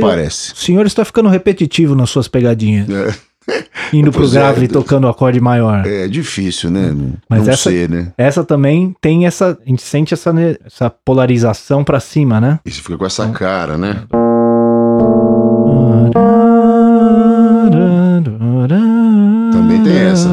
Parece? 0.00 0.52
o 0.52 0.56
senhor 0.56 0.86
está 0.86 1.04
ficando 1.04 1.28
repetitivo 1.28 1.94
nas 1.94 2.10
suas 2.10 2.28
pegadinhas. 2.28 2.88
É, 2.88 3.14
Indo 3.92 4.12
pro 4.12 4.26
é. 4.26 4.30
grave 4.30 4.64
e 4.66 4.68
tocando 4.68 5.04
o 5.04 5.08
acorde 5.08 5.40
maior. 5.40 5.84
é 5.86 6.06
difícil, 6.06 6.70
né? 6.70 6.94
Mas 7.28 7.42
não 7.44 7.52
essa- 7.52 7.70
ser, 7.70 7.88
né? 7.88 8.12
Essa 8.16 8.44
também 8.44 8.94
tem 9.00 9.26
essa. 9.26 9.58
A 9.64 9.68
gente 9.68 9.82
sente 9.82 10.14
essa, 10.14 10.32
essa 10.64 10.90
polarização 10.90 11.82
pra 11.82 11.98
cima, 12.00 12.40
né? 12.40 12.60
E 12.64 12.70
você 12.70 12.80
fica 12.80 12.96
com 12.98 13.06
essa 13.06 13.28
cara, 13.30 13.76
né? 13.76 14.02
Também 19.52 19.82
tem 19.82 19.96
essa. 19.96 20.28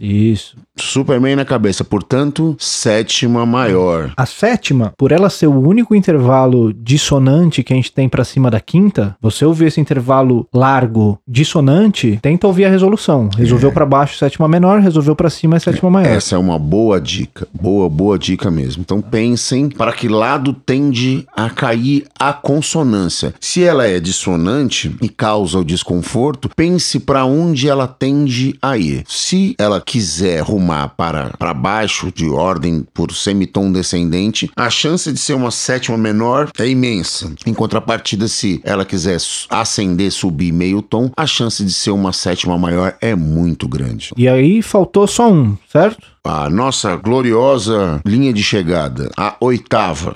Isso. 0.00 0.56
Superman 0.78 1.36
na 1.36 1.44
cabeça, 1.44 1.84
portanto, 1.84 2.56
sétima 2.58 3.44
maior. 3.44 4.12
A 4.16 4.24
sétima, 4.24 4.92
por 4.96 5.12
ela 5.12 5.28
ser 5.28 5.46
o 5.46 5.60
único 5.60 5.94
intervalo 5.94 6.72
dissonante 6.72 7.62
que 7.62 7.72
a 7.72 7.76
gente 7.76 7.92
tem 7.92 8.08
pra 8.08 8.24
cima 8.24 8.50
da 8.50 8.58
quinta, 8.58 9.14
você 9.20 9.44
ouvir 9.44 9.66
esse 9.66 9.80
intervalo 9.80 10.46
largo 10.52 11.18
dissonante, 11.28 12.18
tenta 12.22 12.46
ouvir 12.46 12.64
a 12.64 12.70
resolução. 12.70 13.28
Resolveu 13.36 13.70
pra 13.70 13.84
baixo 13.84 14.16
sétima 14.16 14.48
menor, 14.48 14.80
resolveu 14.80 15.14
pra 15.14 15.28
cima 15.28 15.56
é 15.56 15.60
sétima 15.60 15.90
maior. 15.90 16.10
Essa 16.10 16.36
é 16.36 16.38
uma 16.38 16.58
boa 16.58 17.00
dica. 17.00 17.46
Boa, 17.52 17.88
boa 17.88 18.18
dica 18.18 18.50
mesmo. 18.50 18.82
Então 18.82 19.02
pensem 19.02 19.68
para 19.68 19.92
que 19.92 20.08
lado 20.08 20.54
tende 20.54 21.26
a 21.36 21.50
cair 21.50 22.06
a 22.18 22.32
consonância. 22.32 23.34
Se 23.38 23.62
ela 23.62 23.86
é 23.86 24.00
dissonante 24.00 24.94
e 25.02 25.08
causa 25.08 25.58
o 25.58 25.64
desconforto, 25.64 26.48
pense 26.56 26.98
para 26.98 27.24
onde 27.26 27.68
ela 27.68 27.86
tende 27.86 28.56
a 28.62 28.78
ir. 28.78 29.04
Se 29.06 29.54
ela 29.58 29.80
quiser 29.80 30.40
rumar 30.40 30.61
para, 30.96 31.30
para 31.38 31.54
baixo, 31.54 32.12
de 32.14 32.28
ordem 32.28 32.86
por 32.92 33.12
semitom 33.12 33.70
descendente, 33.70 34.50
a 34.56 34.70
chance 34.70 35.12
de 35.12 35.18
ser 35.18 35.34
uma 35.34 35.50
sétima 35.50 35.96
menor 35.96 36.50
é 36.58 36.68
imensa. 36.68 37.32
Em 37.46 37.54
contrapartida, 37.54 38.28
se 38.28 38.60
ela 38.64 38.84
quiser 38.84 39.18
ascender, 39.50 40.10
subir 40.10 40.52
meio 40.52 40.82
tom, 40.82 41.10
a 41.16 41.26
chance 41.26 41.64
de 41.64 41.72
ser 41.72 41.90
uma 41.90 42.12
sétima 42.12 42.58
maior 42.58 42.96
é 43.00 43.14
muito 43.14 43.68
grande. 43.68 44.10
E 44.16 44.28
aí 44.28 44.62
faltou 44.62 45.06
só 45.06 45.30
um, 45.30 45.56
certo? 45.70 46.06
A 46.24 46.48
nossa 46.48 46.94
gloriosa 46.96 48.00
linha 48.06 48.32
de 48.32 48.42
chegada, 48.42 49.10
a 49.16 49.36
oitava. 49.40 50.14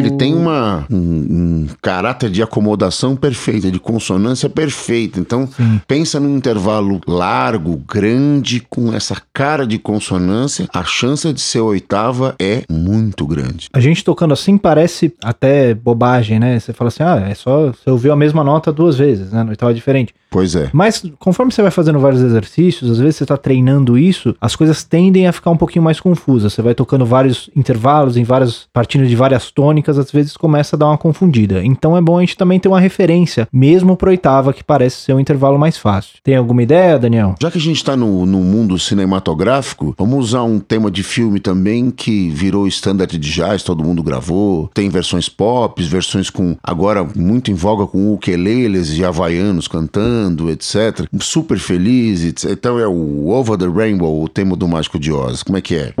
Ele 0.00 0.10
tem 0.16 0.34
uma, 0.34 0.59
um, 0.90 0.96
um 0.96 1.66
caráter 1.82 2.30
de 2.30 2.42
acomodação 2.42 3.16
perfeita, 3.16 3.70
de 3.70 3.78
consonância 3.78 4.48
perfeita. 4.48 5.20
Então, 5.20 5.48
pensa 5.86 6.20
num 6.20 6.36
intervalo 6.36 7.00
largo, 7.06 7.76
grande, 7.76 8.60
com 8.68 8.92
essa 8.94 9.20
cara 9.32 9.66
de 9.66 9.78
consonância, 9.78 10.68
a 10.72 10.84
chance 10.84 11.30
de 11.32 11.40
ser 11.40 11.60
oitava 11.60 12.34
é 12.38 12.62
muito 12.70 13.26
grande. 13.26 13.68
A 13.72 13.80
gente 13.80 14.04
tocando 14.04 14.32
assim 14.32 14.56
parece 14.56 15.14
até 15.22 15.74
bobagem, 15.74 16.38
né? 16.38 16.58
Você 16.58 16.72
fala 16.72 16.88
assim, 16.88 17.02
ah, 17.02 17.26
é 17.28 17.34
só 17.34 17.72
você 17.72 17.90
ouviu 17.90 18.12
a 18.12 18.16
mesma 18.16 18.44
nota 18.44 18.72
duas 18.72 18.98
vezes, 18.98 19.32
né? 19.32 19.42
No 19.42 19.50
oitava 19.50 19.74
diferente. 19.74 20.14
Pois 20.30 20.54
é. 20.54 20.70
Mas 20.72 21.02
conforme 21.18 21.50
você 21.50 21.60
vai 21.60 21.72
fazendo 21.72 21.98
vários 21.98 22.22
exercícios, 22.22 22.90
às 22.90 22.98
vezes 22.98 23.16
você 23.16 23.26
tá 23.26 23.36
treinando 23.36 23.98
isso, 23.98 24.34
as 24.40 24.54
coisas 24.54 24.84
tendem 24.84 25.26
a 25.26 25.32
ficar 25.32 25.50
um 25.50 25.56
pouquinho 25.56 25.82
mais 25.82 25.98
confusas. 25.98 26.52
Você 26.52 26.62
vai 26.62 26.74
tocando 26.74 27.04
vários 27.04 27.50
intervalos 27.56 28.16
em 28.16 28.22
várias 28.22 28.68
partindo 28.72 29.06
de 29.06 29.16
várias 29.16 29.50
tônicas, 29.50 29.98
às 29.98 30.10
vezes 30.10 30.36
começa 30.36 30.69
a 30.74 30.78
dar 30.78 30.86
uma 30.86 30.98
confundida. 30.98 31.64
Então 31.64 31.96
é 31.96 32.00
bom 32.00 32.18
a 32.18 32.20
gente 32.20 32.36
também 32.36 32.58
ter 32.58 32.68
uma 32.68 32.80
referência, 32.80 33.48
mesmo 33.52 33.96
pro 33.96 34.10
oitava, 34.10 34.52
que 34.52 34.64
parece 34.64 34.96
ser 34.96 35.14
um 35.14 35.20
intervalo 35.20 35.58
mais 35.58 35.76
fácil. 35.76 36.18
Tem 36.22 36.36
alguma 36.36 36.62
ideia, 36.62 36.98
Daniel? 36.98 37.34
Já 37.40 37.50
que 37.50 37.58
a 37.58 37.60
gente 37.60 37.76
está 37.76 37.96
no, 37.96 38.26
no 38.26 38.38
mundo 38.38 38.78
cinematográfico, 38.78 39.94
vamos 39.98 40.26
usar 40.26 40.42
um 40.42 40.58
tema 40.58 40.90
de 40.90 41.02
filme 41.02 41.40
também 41.40 41.90
que 41.90 42.28
virou 42.30 42.66
standard 42.66 43.16
de 43.18 43.32
jazz, 43.32 43.62
todo 43.62 43.84
mundo 43.84 44.02
gravou. 44.02 44.70
Tem 44.74 44.88
versões 44.88 45.28
pop, 45.28 45.82
versões 45.82 46.30
com 46.30 46.56
agora 46.62 47.06
muito 47.16 47.50
em 47.50 47.54
voga 47.54 47.86
com 47.86 48.12
ukeleles 48.12 48.96
e 48.96 49.04
havaianos 49.04 49.68
cantando, 49.68 50.50
etc. 50.50 51.06
Super 51.20 51.58
feliz, 51.58 52.24
etc. 52.24 52.50
Então 52.52 52.78
é 52.78 52.86
o 52.86 53.28
Over 53.28 53.56
the 53.56 53.66
Rainbow, 53.66 54.22
o 54.22 54.28
tema 54.28 54.56
do 54.56 54.68
Mágico 54.68 54.98
de 54.98 55.12
Oz. 55.12 55.42
Como 55.42 55.58
é 55.58 55.60
que 55.60 55.74
é? 55.74 55.94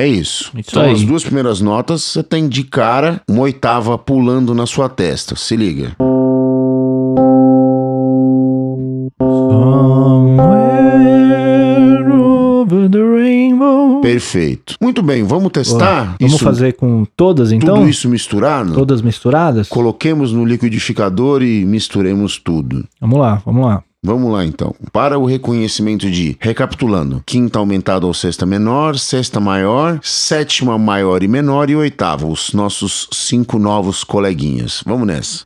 É 0.00 0.06
isso. 0.06 0.50
Isso 0.56 0.70
então, 0.70 0.82
aí. 0.82 0.92
as 0.92 1.04
duas 1.04 1.22
primeiras 1.22 1.60
notas, 1.60 2.02
você 2.02 2.22
tem 2.22 2.48
de 2.48 2.64
cara 2.64 3.20
uma 3.28 3.42
oitava 3.42 3.98
pulando 3.98 4.54
na 4.54 4.64
sua 4.64 4.88
testa. 4.88 5.36
Se 5.36 5.54
liga. 5.54 5.94
Perfeito. 14.00 14.74
Muito 14.80 15.02
bem, 15.02 15.22
vamos 15.22 15.52
testar 15.52 16.16
Vamos 16.18 16.34
isso, 16.34 16.44
fazer 16.44 16.72
com 16.72 17.04
todas 17.16 17.52
então? 17.52 17.76
tudo 17.76 17.88
isso 17.88 18.08
misturado? 18.08 18.72
Todas 18.72 19.02
misturadas? 19.02 19.68
Coloquemos 19.68 20.32
no 20.32 20.44
liquidificador 20.44 21.42
e 21.42 21.64
misturemos 21.64 22.38
tudo. 22.38 22.86
Vamos 23.00 23.20
lá, 23.20 23.42
vamos 23.44 23.66
lá. 23.66 23.82
Vamos 24.02 24.32
lá 24.32 24.46
então. 24.46 24.74
Para 24.92 25.18
o 25.18 25.26
reconhecimento 25.26 26.10
de, 26.10 26.34
recapitulando, 26.40 27.22
quinta 27.26 27.58
aumentada 27.58 28.06
ou 28.06 28.14
sexta 28.14 28.46
menor, 28.46 28.96
sexta 28.98 29.38
maior, 29.38 30.00
sétima 30.02 30.78
maior 30.78 31.22
e 31.22 31.28
menor 31.28 31.68
e 31.68 31.76
oitava, 31.76 32.26
os 32.26 32.54
nossos 32.54 33.08
cinco 33.12 33.58
novos 33.58 34.02
coleguinhas. 34.02 34.82
Vamos 34.86 35.06
nessa. 35.06 35.44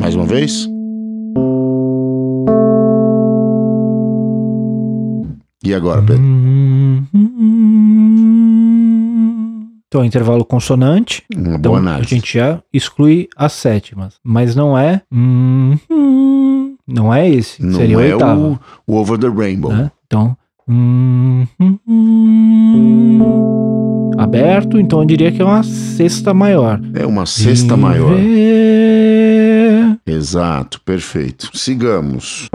Mais 0.00 0.14
uma 0.14 0.24
vez. 0.24 0.66
E 5.62 5.74
agora, 5.74 6.02
Pedro? 6.02 6.24
Então, 9.94 10.04
intervalo 10.04 10.44
consonante. 10.44 11.22
Uma 11.32 11.50
Então, 11.50 11.70
boa 11.70 11.76
a 11.76 11.80
análise. 11.80 12.10
gente 12.10 12.36
já 12.36 12.60
exclui 12.72 13.28
as 13.36 13.52
sétimas. 13.52 14.14
Mas 14.24 14.56
não 14.56 14.76
é. 14.76 15.02
Não 16.84 17.14
é 17.14 17.30
esse. 17.30 17.62
Não 17.64 17.78
seria 17.78 17.96
o 17.98 18.00
é 18.00 18.12
oitavo. 18.12 18.58
o, 18.88 18.92
o 18.92 18.96
Over 18.96 19.16
the 19.16 19.28
Rainbow. 19.28 19.72
né? 19.72 19.92
Então. 20.04 20.36
Aberto, 24.18 24.80
então 24.80 24.98
eu 24.98 25.04
diria 25.04 25.30
que 25.30 25.40
é 25.40 25.44
uma 25.44 25.62
sexta 25.62 26.34
maior. 26.34 26.80
É 26.92 27.06
uma 27.06 27.24
sexta 27.24 27.76
maior. 27.76 28.16
Exato, 30.04 30.80
perfeito. 30.80 31.50
Sigamos. 31.56 32.48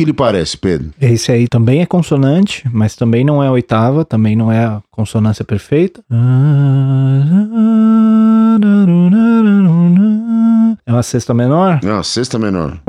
Que 0.00 0.04
lhe 0.06 0.12
parece, 0.14 0.56
Pedro? 0.56 0.90
Esse 0.98 1.30
aí 1.30 1.46
também 1.46 1.82
é 1.82 1.86
consonante, 1.86 2.64
mas 2.72 2.96
também 2.96 3.22
não 3.22 3.42
é 3.42 3.48
a 3.48 3.52
oitava, 3.52 4.02
também 4.02 4.34
não 4.34 4.50
é 4.50 4.64
a 4.64 4.80
consonância 4.90 5.44
perfeita. 5.44 6.02
É 10.86 10.92
uma 10.92 11.02
sexta 11.02 11.34
menor? 11.34 11.80
É 11.84 11.92
uma 11.92 12.02
sexta 12.02 12.38
menor. 12.38 12.80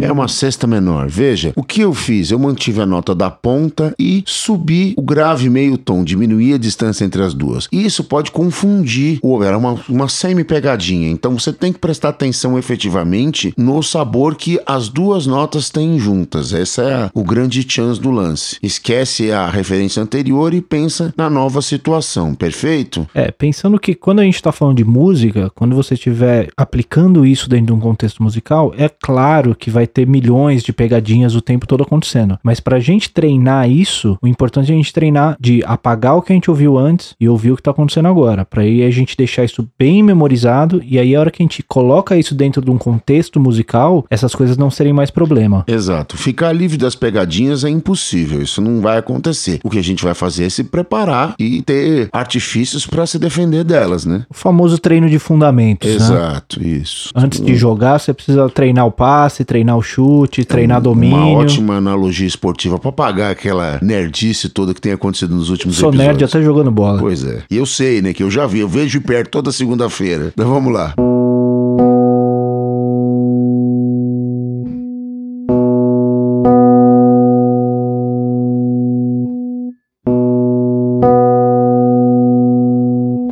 É 0.00 0.10
uma 0.10 0.28
sexta 0.28 0.66
menor. 0.66 1.08
Veja, 1.08 1.52
o 1.56 1.62
que 1.62 1.80
eu 1.80 1.94
fiz? 1.94 2.30
Eu 2.30 2.38
mantive 2.38 2.80
a 2.80 2.86
nota 2.86 3.14
da 3.14 3.30
ponta 3.30 3.94
e 3.98 4.22
subi 4.26 4.94
o 4.96 5.02
grave 5.02 5.48
meio 5.48 5.76
tom, 5.78 6.04
diminuí 6.04 6.52
a 6.52 6.58
distância 6.58 7.04
entre 7.04 7.22
as 7.22 7.34
duas. 7.34 7.68
E 7.70 7.84
isso 7.84 8.04
pode 8.04 8.30
confundir, 8.30 9.18
ou 9.22 9.42
era 9.42 9.56
uma, 9.56 9.78
uma 9.88 10.08
semi-pegadinha. 10.08 11.10
Então 11.10 11.38
você 11.38 11.52
tem 11.52 11.72
que 11.72 11.78
prestar 11.78 12.10
atenção 12.10 12.58
efetivamente 12.58 13.52
no 13.56 13.82
sabor 13.82 14.36
que 14.36 14.60
as 14.66 14.88
duas 14.88 15.26
notas 15.26 15.70
têm 15.70 15.98
juntas. 15.98 16.52
Essa 16.52 16.82
é 16.82 16.94
a, 16.94 17.10
o 17.14 17.22
grande 17.22 17.64
chance 17.68 18.00
do 18.00 18.10
lance. 18.10 18.56
Esquece 18.62 19.30
a 19.30 19.48
referência 19.48 20.02
anterior 20.02 20.54
e 20.54 20.60
pensa 20.60 21.12
na 21.16 21.30
nova 21.30 21.62
situação, 21.62 22.34
perfeito? 22.34 23.06
É, 23.14 23.30
pensando 23.30 23.78
que 23.78 23.94
quando 23.94 24.20
a 24.20 24.24
gente 24.24 24.36
está 24.36 24.52
falando 24.52 24.76
de 24.76 24.84
música, 24.84 25.50
quando 25.54 25.74
você 25.74 25.94
estiver 25.94 26.48
aplicando 26.56 27.24
isso 27.24 27.48
dentro 27.48 27.66
de 27.66 27.72
um 27.72 27.80
contexto 27.80 28.22
musical, 28.22 28.74
é 28.76 28.88
claro 28.88 29.54
que 29.54 29.70
vai 29.70 29.83
ter 29.86 30.06
milhões 30.06 30.62
de 30.62 30.72
pegadinhas 30.72 31.34
o 31.34 31.40
tempo 31.40 31.66
todo 31.66 31.82
acontecendo. 31.82 32.38
Mas 32.42 32.60
pra 32.60 32.80
gente 32.80 33.10
treinar 33.10 33.70
isso, 33.70 34.18
o 34.20 34.26
importante 34.26 34.70
é 34.70 34.74
a 34.74 34.76
gente 34.76 34.92
treinar 34.92 35.36
de 35.40 35.62
apagar 35.64 36.16
o 36.16 36.22
que 36.22 36.32
a 36.32 36.34
gente 36.34 36.50
ouviu 36.50 36.76
antes 36.78 37.14
e 37.20 37.28
ouvir 37.28 37.52
o 37.52 37.56
que 37.56 37.62
tá 37.62 37.70
acontecendo 37.70 38.08
agora. 38.08 38.44
Pra 38.44 38.64
aí 38.64 38.82
a 38.82 38.90
gente 38.90 39.16
deixar 39.16 39.44
isso 39.44 39.68
bem 39.78 40.02
memorizado 40.02 40.82
e 40.84 40.98
aí 40.98 41.14
a 41.14 41.20
hora 41.20 41.30
que 41.30 41.42
a 41.42 41.44
gente 41.44 41.62
coloca 41.62 42.16
isso 42.16 42.34
dentro 42.34 42.62
de 42.62 42.70
um 42.70 42.78
contexto 42.78 43.38
musical, 43.38 44.04
essas 44.10 44.34
coisas 44.34 44.56
não 44.56 44.70
serem 44.70 44.92
mais 44.92 45.10
problema. 45.10 45.64
Exato. 45.66 46.16
Ficar 46.16 46.52
livre 46.52 46.76
das 46.76 46.94
pegadinhas 46.94 47.64
é 47.64 47.68
impossível. 47.68 48.42
Isso 48.42 48.60
não 48.60 48.80
vai 48.80 48.98
acontecer. 48.98 49.60
O 49.62 49.70
que 49.70 49.78
a 49.78 49.82
gente 49.82 50.02
vai 50.02 50.14
fazer 50.14 50.44
é 50.44 50.48
se 50.48 50.64
preparar 50.64 51.34
e 51.38 51.62
ter 51.62 52.08
artifícios 52.12 52.86
para 52.86 53.06
se 53.06 53.18
defender 53.18 53.64
delas, 53.64 54.04
né? 54.04 54.24
O 54.30 54.34
famoso 54.34 54.78
treino 54.78 55.08
de 55.08 55.18
fundamentos. 55.18 55.88
né? 55.88 55.96
Exato, 55.96 56.62
isso. 56.62 57.10
Antes 57.14 57.40
de 57.40 57.54
jogar, 57.54 57.98
você 57.98 58.12
precisa 58.12 58.48
treinar 58.48 58.86
o 58.86 58.92
passe, 58.92 59.44
treinar 59.44 59.73
o 59.76 59.82
chute, 59.82 60.44
treinar 60.44 60.78
Uma 60.78 60.82
domínio. 60.82 61.16
ótima 61.38 61.76
analogia 61.76 62.26
esportiva 62.26 62.78
para 62.78 62.92
pagar 62.92 63.30
aquela 63.30 63.78
nerdice 63.82 64.48
toda 64.48 64.72
que 64.74 64.80
tem 64.80 64.92
acontecido 64.92 65.34
nos 65.34 65.50
últimos 65.50 65.76
Sou 65.76 65.90
episódios. 65.90 66.16
nerd 66.18 66.24
até 66.24 66.42
jogando 66.42 66.70
bola. 66.70 66.98
Pois 66.98 67.24
é. 67.24 67.42
E 67.50 67.56
eu 67.56 67.66
sei, 67.66 68.00
né, 68.02 68.12
que 68.12 68.22
eu 68.22 68.30
já 68.30 68.46
vi, 68.46 68.60
eu 68.60 68.68
vejo 68.68 68.98
de 68.98 69.06
perto 69.06 69.30
toda 69.30 69.50
segunda-feira. 69.52 70.32
Mas 70.36 70.46
vamos 70.46 70.72
lá. 70.72 70.94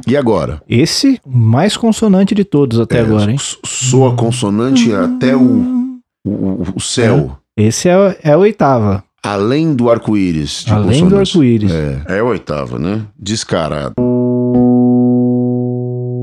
E 0.07 0.17
agora? 0.17 0.61
Esse, 0.69 1.19
mais 1.27 1.77
consonante 1.77 2.35
de 2.35 2.45
todos 2.45 2.79
até 2.81 2.99
É, 2.99 3.01
agora, 3.03 3.31
hein? 3.31 3.39
so- 3.39 3.59
Soa 3.65 4.13
consonante 4.15 4.93
até 4.93 5.35
o, 5.35 5.82
o, 6.25 6.63
o 6.77 6.81
céu. 6.81 7.37
Esse 7.57 7.89
é, 7.89 8.19
é 8.23 8.33
a 8.33 8.39
oitava. 8.39 9.05
Além 9.25 9.75
do 9.75 9.91
arco-íris. 9.91 10.65
Além 10.69 11.09
do 11.09 11.17
arco-íris. 11.17 11.71
É, 11.71 12.03
é 12.09 12.19
a 12.19 12.25
oitava, 12.25 12.79
né? 12.79 13.03
Descarado. 13.19 13.95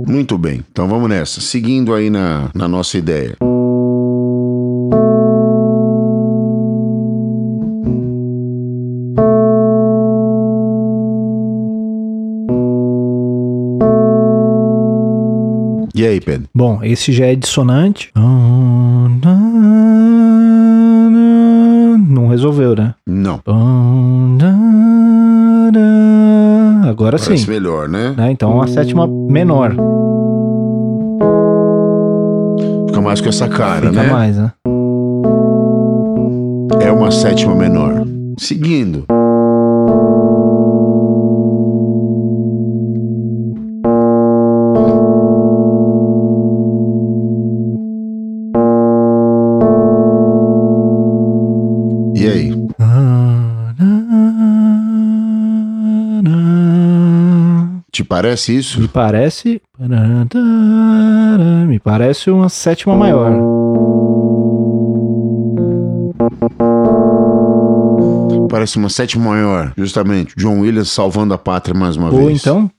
Muito 0.08 0.38
bem, 0.38 0.64
então 0.72 0.88
vamos 0.88 1.08
nessa. 1.08 1.40
Seguindo 1.40 1.94
aí 1.94 2.10
na, 2.10 2.50
na 2.54 2.68
nossa 2.68 2.98
ideia. 2.98 3.38
E 15.94 16.06
aí, 16.06 16.22
Pedro? 16.22 16.48
Bom, 16.56 16.82
esse 16.82 17.12
já 17.12 17.26
é 17.26 17.36
dissonante. 17.36 18.10
Não 18.16 19.20
resolveu, 22.40 22.76
né? 22.76 22.96
Não, 23.06 23.42
Agora 26.88 27.18
sim. 27.18 27.26
parece 27.28 27.50
melhor, 27.50 27.90
né? 27.90 28.14
Né? 28.18 28.32
Então, 28.32 28.54
uma 28.54 28.68
sétima 28.68 29.06
menor. 29.08 29.76
Fica 32.88 33.02
mais 33.02 33.22
com 33.22 33.30
essa 33.30 33.48
cara, 33.48 33.90
Fica 33.90 34.04
né? 34.04 34.12
mais, 34.12 34.38
né? 34.38 34.52
É 36.82 36.92
uma 36.92 37.12
sétima 37.12 37.54
menor. 37.56 38.06
Seguindo. 38.38 39.06
Te 58.00 58.04
parece 58.06 58.58
isso? 58.58 58.80
Me 58.80 58.88
parece. 58.88 59.62
Me 61.68 61.80
parece 61.80 62.32
uma 62.32 62.48
sétima 62.48 62.96
maior. 62.96 63.34
Parece 68.50 68.78
uma 68.78 68.88
sétima 68.88 69.32
maior, 69.32 69.74
justamente. 69.78 70.34
John 70.38 70.62
Williams 70.62 70.92
salvando 70.92 71.34
a 71.34 71.38
pátria 71.38 71.78
mais 71.78 71.98
uma 71.98 72.10
Ou 72.10 72.28
vez. 72.28 72.40
então. 72.40 72.72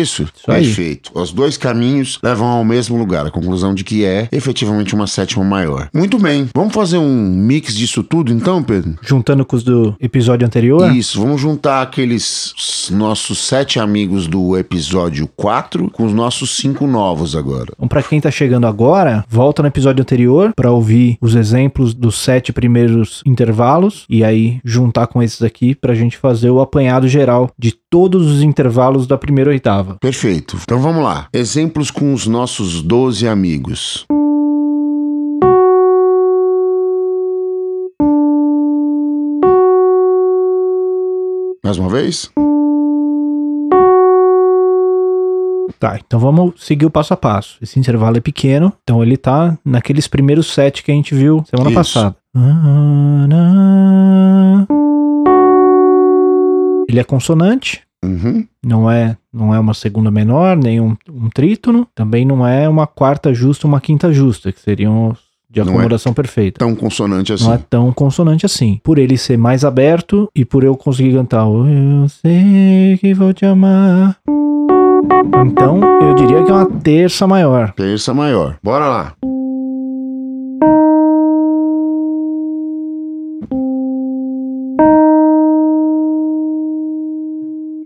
Isso? 0.00 0.22
Isso. 0.22 0.46
Perfeito. 0.46 1.10
Os 1.14 1.32
dois 1.32 1.56
caminhos 1.56 2.18
levam 2.22 2.46
ao 2.46 2.64
mesmo 2.64 2.96
lugar. 2.96 3.26
A 3.26 3.30
conclusão 3.30 3.74
de 3.74 3.84
que 3.84 4.04
é 4.04 4.28
efetivamente 4.32 4.94
uma 4.94 5.06
sétima 5.06 5.44
maior. 5.44 5.88
Muito 5.94 6.18
bem. 6.18 6.48
Vamos 6.54 6.74
fazer 6.74 6.98
um 6.98 7.28
mix 7.28 7.74
disso 7.74 8.02
tudo 8.02 8.32
então, 8.32 8.62
Pedro? 8.62 8.96
Juntando 9.02 9.44
com 9.44 9.56
os 9.56 9.62
do 9.62 9.94
episódio 10.00 10.46
anterior. 10.46 10.94
Isso, 10.94 11.20
vamos 11.20 11.40
juntar 11.40 11.82
aqueles 11.82 12.88
nossos 12.90 13.38
sete 13.38 13.78
amigos 13.78 14.26
do 14.26 14.56
episódio 14.56 15.28
4 15.36 15.90
com 15.90 16.04
os 16.04 16.12
nossos 16.12 16.56
cinco 16.56 16.86
novos 16.86 17.36
agora. 17.36 17.72
Então, 17.76 17.88
pra 17.88 18.02
quem 18.02 18.20
tá 18.20 18.30
chegando 18.30 18.66
agora, 18.66 19.24
volta 19.28 19.62
no 19.62 19.68
episódio 19.68 20.02
anterior 20.02 20.52
pra 20.54 20.70
ouvir 20.70 21.18
os 21.20 21.34
exemplos 21.34 21.94
dos 21.94 22.16
sete 22.18 22.52
primeiros 22.52 23.22
intervalos 23.26 24.04
e 24.08 24.24
aí 24.24 24.60
juntar 24.64 25.06
com 25.06 25.22
esses 25.22 25.42
aqui 25.42 25.74
pra 25.74 25.94
gente 25.94 26.16
fazer 26.16 26.50
o 26.50 26.60
apanhado 26.60 27.08
geral 27.08 27.50
de 27.58 27.72
todos 27.90 28.26
os 28.26 28.42
intervalos 28.42 29.06
da 29.06 29.16
primeira 29.16 29.50
oitava. 29.50 29.87
Perfeito. 30.00 30.58
Então 30.62 30.80
vamos 30.80 31.02
lá. 31.02 31.28
Exemplos 31.32 31.90
com 31.90 32.12
os 32.12 32.26
nossos 32.26 32.82
12 32.82 33.26
amigos. 33.26 34.06
Mais 41.64 41.76
uma 41.76 41.88
vez? 41.88 42.30
Tá, 45.78 45.96
então 46.04 46.18
vamos 46.18 46.54
seguir 46.56 46.86
o 46.86 46.90
passo 46.90 47.14
a 47.14 47.16
passo. 47.16 47.56
Esse 47.62 47.78
intervalo 47.78 48.16
é 48.16 48.20
pequeno, 48.20 48.72
então 48.82 49.02
ele 49.02 49.16
tá 49.16 49.56
naqueles 49.64 50.08
primeiros 50.08 50.52
sete 50.52 50.82
que 50.82 50.90
a 50.90 50.94
gente 50.94 51.14
viu 51.14 51.44
semana 51.48 51.70
Isso. 51.70 51.78
passada. 51.78 52.16
Ele 56.88 56.98
é 56.98 57.04
consonante, 57.04 57.82
Uhum. 58.08 58.44
não 58.64 58.90
é, 58.90 59.16
não 59.32 59.54
é 59.54 59.58
uma 59.58 59.74
segunda 59.74 60.10
menor, 60.10 60.56
nem 60.56 60.80
um, 60.80 60.96
um 61.10 61.28
trítono, 61.28 61.86
também 61.94 62.24
não 62.24 62.46
é 62.46 62.68
uma 62.68 62.86
quarta 62.86 63.32
justa, 63.32 63.66
uma 63.66 63.80
quinta 63.80 64.12
justa, 64.12 64.52
que 64.52 64.60
seriam 64.60 65.16
de 65.50 65.60
Não 65.60 65.68
é. 65.68 65.70
acomodação 65.76 66.12
perfeita. 66.12 66.58
Tão 66.58 66.74
consonante 66.74 67.32
assim. 67.32 67.44
Não 67.44 67.54
é 67.54 67.60
tão 67.70 67.92
consonante 67.92 68.44
assim. 68.44 68.80
Por 68.84 68.98
ele 68.98 69.16
ser 69.16 69.38
mais 69.38 69.64
aberto 69.64 70.28
e 70.34 70.44
por 70.44 70.62
eu 70.62 70.76
conseguir 70.76 71.14
cantar 71.14 71.46
o 71.46 71.66
Eu 71.66 72.08
sei 72.08 72.98
que 72.98 73.14
vou 73.14 73.32
te 73.32 73.46
amar. 73.46 74.16
Então, 75.46 75.80
eu 76.02 76.14
diria 76.14 76.44
que 76.44 76.50
é 76.50 76.54
uma 76.54 76.66
terça 76.66 77.26
maior. 77.26 77.72
Terça 77.72 78.12
maior. 78.12 78.58
Bora 78.62 78.86
lá. 78.88 79.14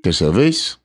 Terceira 0.03 0.33
vez? 0.33 0.79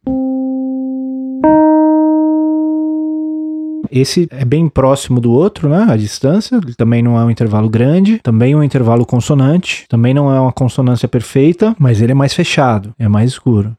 esse 3.91 4.27
é 4.32 4.45
bem 4.45 4.67
próximo 4.69 5.19
do 5.19 5.32
outro, 5.32 5.69
né? 5.69 5.88
A 5.89 5.97
distância. 5.97 6.58
Ele 6.58 6.73
também 6.73 7.01
não 7.01 7.17
é 7.17 7.23
um 7.23 7.32
intervalo 7.32 7.69
grande. 7.69 8.19
Também 8.19 8.53
é 8.53 8.56
um 8.56 8.63
intervalo 8.63 9.06
consonante. 9.06 9.86
Também 9.89 10.13
não 10.13 10.34
é 10.34 10.39
uma 10.39 10.51
consonância 10.51 11.08
perfeita, 11.08 11.75
mas 11.80 12.01
ele 12.01 12.12
é 12.12 12.15
mais 12.15 12.34
fechado, 12.34 12.93
é 12.99 13.08
mais 13.08 13.32
escuro. 13.32 13.75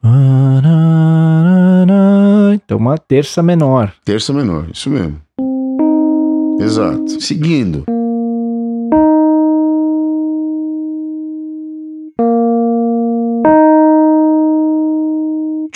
Então, 2.54 2.78
uma 2.78 2.98
terça 2.98 3.42
menor. 3.42 3.92
Terça 4.04 4.32
menor, 4.32 4.66
isso 4.72 4.90
mesmo. 4.90 5.18
Exato. 6.60 7.20
Seguindo. 7.20 7.84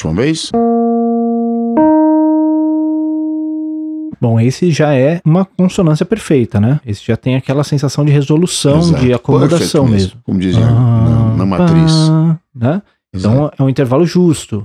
Última 0.04 0.20
vez. 0.20 0.50
Bom, 4.20 4.40
esse 4.40 4.70
já 4.72 4.92
é 4.94 5.20
uma 5.24 5.44
consonância 5.44 6.04
perfeita, 6.04 6.60
né? 6.60 6.80
Esse 6.84 7.04
já 7.06 7.16
tem 7.16 7.36
aquela 7.36 7.62
sensação 7.62 8.04
de 8.04 8.10
resolução, 8.10 8.78
Exato. 8.78 9.00
de 9.00 9.12
acomodação 9.12 9.84
Perfect 9.86 9.90
mesmo. 9.92 10.20
Como 10.24 10.40
dizia 10.40 10.64
Ah, 10.64 11.34
na, 11.36 11.36
na 11.36 11.46
matriz. 11.46 11.92
pá, 12.08 12.38
né? 12.54 12.82
Então 13.14 13.50
é 13.56 13.62
um 13.62 13.68
intervalo 13.68 14.04
justo. 14.06 14.64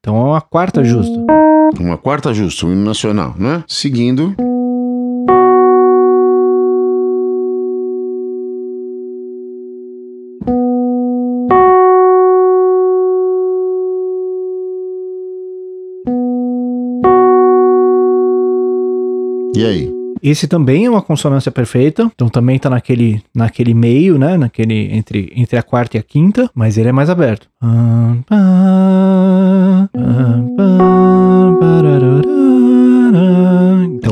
Então 0.00 0.16
é 0.16 0.20
uma 0.30 0.40
quarta 0.40 0.84
justa. 0.84 1.18
Uma 1.80 1.96
quarta 1.96 2.34
justa, 2.34 2.66
o 2.66 2.72
hino 2.72 2.84
nacional, 2.84 3.34
né? 3.38 3.64
Seguindo. 3.66 4.34
E 19.54 19.64
aí? 19.64 20.02
Esse 20.22 20.46
também 20.46 20.86
é 20.86 20.90
uma 20.90 21.02
consonância 21.02 21.50
perfeita, 21.50 22.10
então 22.14 22.28
também 22.28 22.58
tá 22.58 22.70
naquele, 22.70 23.20
naquele 23.34 23.74
meio, 23.74 24.16
né? 24.18 24.36
Naquele 24.36 24.94
entre, 24.94 25.32
entre 25.34 25.58
a 25.58 25.62
quarta 25.62 25.96
e 25.96 26.00
a 26.00 26.02
quinta, 26.02 26.48
mas 26.54 26.78
ele 26.78 26.88
é 26.88 26.92
mais 26.92 27.10
aberto. 27.10 27.48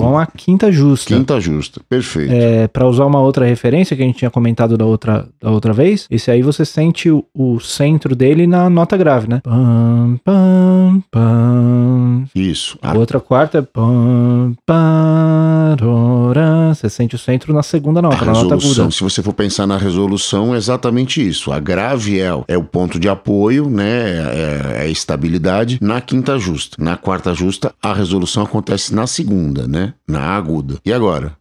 Então 0.01 0.13
é 0.13 0.17
uma 0.17 0.27
quinta 0.27 0.73
justa. 0.73 1.15
Quinta 1.15 1.41
justa, 1.41 1.81
perfeito. 1.89 2.33
É, 2.33 2.69
para 2.69 2.87
usar 2.87 3.07
uma 3.07 3.21
outra 3.21 3.45
referência 3.47 3.97
que 3.97 4.03
a 4.03 4.07
gente 4.07 4.19
tinha 4.19 4.31
comentado 4.31 4.77
da 4.77 4.85
outra, 4.85 5.27
da 5.41 5.51
outra 5.51 5.73
vez, 5.73 6.07
esse 6.11 6.31
aí 6.31 6.43
você 6.43 6.65
sente 6.65 7.11
o, 7.11 7.25
o 7.35 7.59
centro 7.61 8.15
dele 8.15 8.47
na 8.47 8.69
nota 8.71 8.97
grave, 8.97 9.29
né? 9.29 9.41
Pam, 9.43 10.19
pam, 10.25 11.03
pam. 11.11 12.25
Isso. 12.35 12.79
A 12.83 12.97
outra 12.97 13.21
quarta 13.21 13.59
é 13.59 13.63
pam, 13.63 14.55
parorá. 14.67 16.75
Você 16.75 16.89
sente 16.89 17.15
o 17.15 17.19
centro 17.19 17.53
na 17.53 17.63
segunda 17.63 18.01
A 18.01 18.03
nota, 18.03 18.25
na 18.25 18.33
nota 18.33 18.55
resolução, 18.55 18.85
aguda. 18.85 18.91
se 18.97 19.03
você 19.03 19.23
for 19.23 19.33
pensar 19.33 19.67
na 19.67 19.77
resolução, 19.77 20.55
é 20.55 20.59
exatamente 20.59 21.27
isso. 21.27 21.53
A 21.53 21.59
grave 21.59 22.19
é, 22.21 22.33
o- 22.35 22.45
é 22.49 22.57
o 22.59 22.63
ponto 22.65 22.99
de 22.99 23.09
apoio, 23.09 23.69
né? 23.69 24.11
É, 24.11 24.77
é 24.79 24.81
a 24.83 24.87
estabilidade 24.87 25.79
na 25.81 26.01
quinta 26.01 26.39
justa. 26.39 26.77
Na 26.83 26.97
quarta 26.97 27.35
justa, 27.35 27.73
a 27.83 27.93
resolução 27.93 28.43
acontece 28.43 28.95
na 28.95 29.07
segunda, 29.07 29.67
né? 29.67 29.90
Na 30.07 30.37
aguda. 30.37 30.79
E 30.85 30.93
agora? 30.93 31.37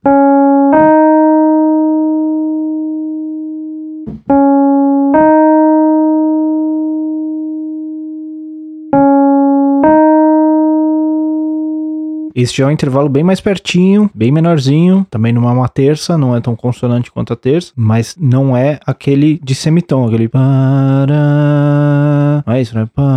Esse 12.36 12.56
já 12.58 12.66
é 12.66 12.68
um 12.68 12.72
intervalo 12.72 13.10
bem 13.10 13.24
mais 13.24 13.42
pertinho, 13.42 14.10
bem 14.14 14.32
menorzinho. 14.32 15.06
Também 15.10 15.34
não 15.34 15.48
é 15.50 15.52
uma 15.52 15.68
terça, 15.68 16.18
não 16.18 16.36
é 16.36 16.42
tão 16.42 16.56
consonante 16.56 17.12
quanto 17.12 17.34
a 17.34 17.36
terça, 17.36 17.72
mas 17.76 18.16
não 18.20 18.56
é 18.56 18.80
aquele 18.86 19.40
de 19.44 19.56
semitom, 19.56 20.06
aquele 20.06 20.28
para. 20.28 21.08
Não 22.46 22.54
é 22.54 22.62
isso, 22.62 22.76
né? 22.76 22.88
Para. 22.94 23.12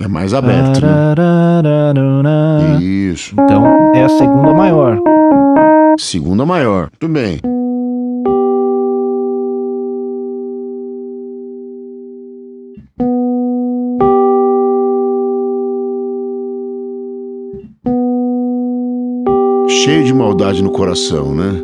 É 0.00 0.08
mais 0.08 0.34
aberto, 0.34 0.80
né? 0.80 2.78
Isso. 2.80 3.34
Então 3.34 3.92
é 3.94 4.04
a 4.04 4.08
segunda 4.08 4.52
maior. 4.52 4.98
Segunda 5.98 6.46
maior. 6.46 6.90
Muito 7.00 7.12
bem. 7.12 7.40
Cheio 19.84 20.04
de 20.04 20.12
maldade 20.14 20.62
no 20.62 20.70
coração, 20.70 21.34
né? 21.34 21.60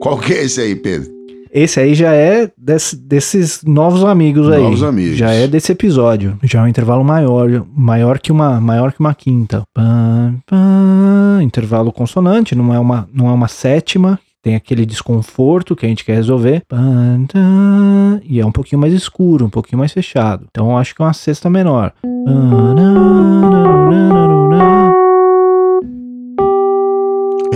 Qual 0.00 0.18
que 0.18 0.32
é 0.32 0.44
esse 0.44 0.60
aí, 0.60 0.74
Pedro? 0.74 1.10
Esse 1.52 1.80
aí 1.80 1.94
já 1.94 2.12
é 2.12 2.50
desse- 2.58 2.96
desses 2.96 3.62
novos 3.64 4.04
amigos 4.04 4.50
aí. 4.50 4.62
Novos 4.62 4.82
amigos. 4.82 5.16
Já 5.16 5.30
é 5.30 5.46
desse 5.48 5.72
episódio. 5.72 6.36
Já 6.42 6.60
é 6.60 6.62
um 6.64 6.68
intervalo 6.68 7.02
maior, 7.02 7.64
maior 7.74 8.18
que 8.18 8.30
uma, 8.30 8.60
maior 8.60 8.92
que 8.92 9.00
uma 9.00 9.14
quinta. 9.14 9.62
Pam, 9.72 10.34
pam, 10.46 11.40
intervalo 11.42 11.90
consonante, 11.90 12.54
não 12.54 12.74
é 12.74 12.78
uma, 12.78 13.08
não 13.12 13.28
é 13.28 13.32
uma 13.32 13.48
sétima. 13.48 14.18
Tem 14.42 14.54
aquele 14.54 14.84
desconforto 14.86 15.74
que 15.74 15.86
a 15.86 15.88
gente 15.88 16.04
quer 16.04 16.14
resolver. 16.14 16.62
Pam, 16.68 17.24
tam, 17.26 18.20
e 18.28 18.38
é 18.38 18.44
um 18.46 18.52
pouquinho 18.52 18.80
mais 18.80 18.92
escuro, 18.92 19.46
um 19.46 19.50
pouquinho 19.50 19.78
mais 19.78 19.92
fechado. 19.92 20.44
Então 20.50 20.70
eu 20.70 20.76
acho 20.76 20.94
que 20.94 21.00
é 21.02 21.04
uma 21.06 21.12
sexta 21.14 21.48
menor. 21.48 21.92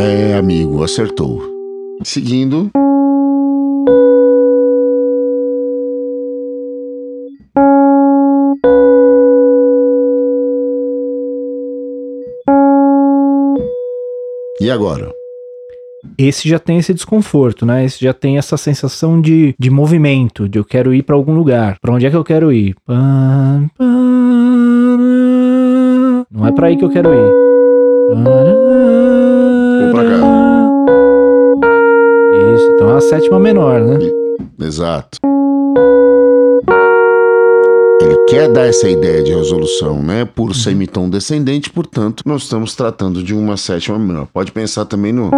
É, 0.03 0.35
amigo, 0.35 0.83
acertou. 0.83 1.43
Seguindo. 2.03 2.71
E 14.59 14.71
agora? 14.71 15.13
Esse 16.17 16.49
já 16.49 16.59
tem 16.59 16.79
esse 16.79 16.95
desconforto, 16.95 17.67
né? 17.67 17.85
Esse 17.85 18.03
já 18.03 18.15
tem 18.15 18.39
essa 18.39 18.57
sensação 18.57 19.21
de, 19.21 19.55
de 19.59 19.69
movimento, 19.69 20.49
de 20.49 20.59
eu 20.59 20.65
quero 20.65 20.95
ir 20.95 21.03
pra 21.03 21.15
algum 21.15 21.35
lugar. 21.35 21.77
Pra 21.79 21.93
onde 21.93 22.07
é 22.07 22.11
que 22.11 22.17
eu 22.17 22.25
quero 22.25 22.51
ir? 22.51 22.75
Não 26.31 26.47
é 26.47 26.53
pra 26.53 26.69
aí 26.69 26.79
que 26.79 26.85
eu 26.87 26.91
quero 26.91 27.13
ir. 27.13 27.51
Vou 29.81 29.90
pra 29.93 30.05
cá. 30.05 30.16
Isso, 32.55 32.71
então 32.75 32.90
é 32.90 32.97
a 32.97 33.01
sétima 33.01 33.40
menor, 33.40 33.81
né? 33.81 33.99
Exato. 34.61 35.19
Ele 38.03 38.16
quer 38.29 38.49
dar 38.49 38.66
essa 38.66 38.88
ideia 38.88 39.23
de 39.23 39.33
resolução, 39.33 40.03
né? 40.03 40.27
Por 40.27 40.55
semitom 40.55 41.09
descendente, 41.09 41.71
portanto, 41.71 42.23
nós 42.27 42.43
estamos 42.43 42.75
tratando 42.75 43.23
de 43.23 43.35
uma 43.35 43.57
sétima 43.57 43.99
menor. 43.99 44.27
Pode 44.33 44.53
pensar 44.53 44.85
também 44.85 45.12
no. 45.12 45.31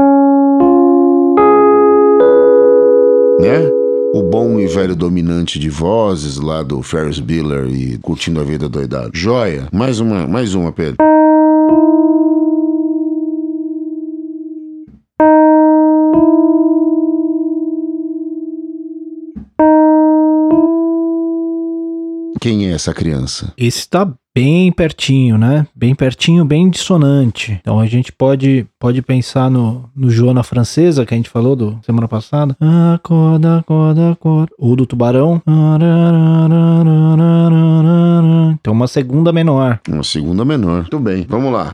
Né? 3.41 3.71
O 4.15 4.23
bom 4.25 4.59
e 4.59 4.67
velho 4.67 4.97
dominante 4.97 5.59
de 5.59 5.71
vozes 5.71 6.37
lá 6.39 6.63
do 6.63 6.83
Ferris 6.83 7.19
Bueller 7.19 7.67
e 7.69 7.97
curtindo 7.99 8.41
a 8.41 8.45
vida 8.45 8.69
doidado. 8.69 9.11
Joia. 9.15 9.69
Mais 9.73 10.01
uma, 10.01 10.27
mais 10.27 10.55
uma, 10.55 10.71
Pedro. 10.73 11.12
Quem 22.43 22.67
é 22.67 22.73
essa 22.73 22.93
criança? 22.93 23.53
Esse 23.57 23.89
tá 23.89 24.13
bem 24.35 24.73
pertinho, 24.73 25.39
né? 25.39 25.65
Bem 25.73 25.95
pertinho, 25.95 26.45
bem 26.45 26.69
dissonante. 26.69 27.57
Então 27.61 27.79
a 27.79 27.87
gente 27.87 28.11
pode, 28.11 28.67
pode 28.81 29.01
pensar 29.01 29.49
no, 29.49 29.89
no 29.95 30.11
Joana 30.11 30.43
Francesa, 30.43 31.07
que 31.07 31.15
a 31.15 31.17
gente 31.17 31.31
falou 31.31 31.55
do 31.55 31.79
semana 31.87 32.09
passada. 32.09 32.57
Acorda, 32.93 33.59
acorda, 33.59 34.11
acorda. 34.11 34.53
Ou 34.59 34.75
do 34.75 34.85
Tubarão. 34.85 35.41
Então 38.61 38.73
uma 38.73 38.89
segunda 38.89 39.33
menor. 39.33 39.79
Uma 39.89 40.03
segunda 40.03 40.45
menor. 40.45 40.79
Muito 40.81 40.99
bem, 40.99 41.25
vamos 41.29 41.53
lá. 41.53 41.73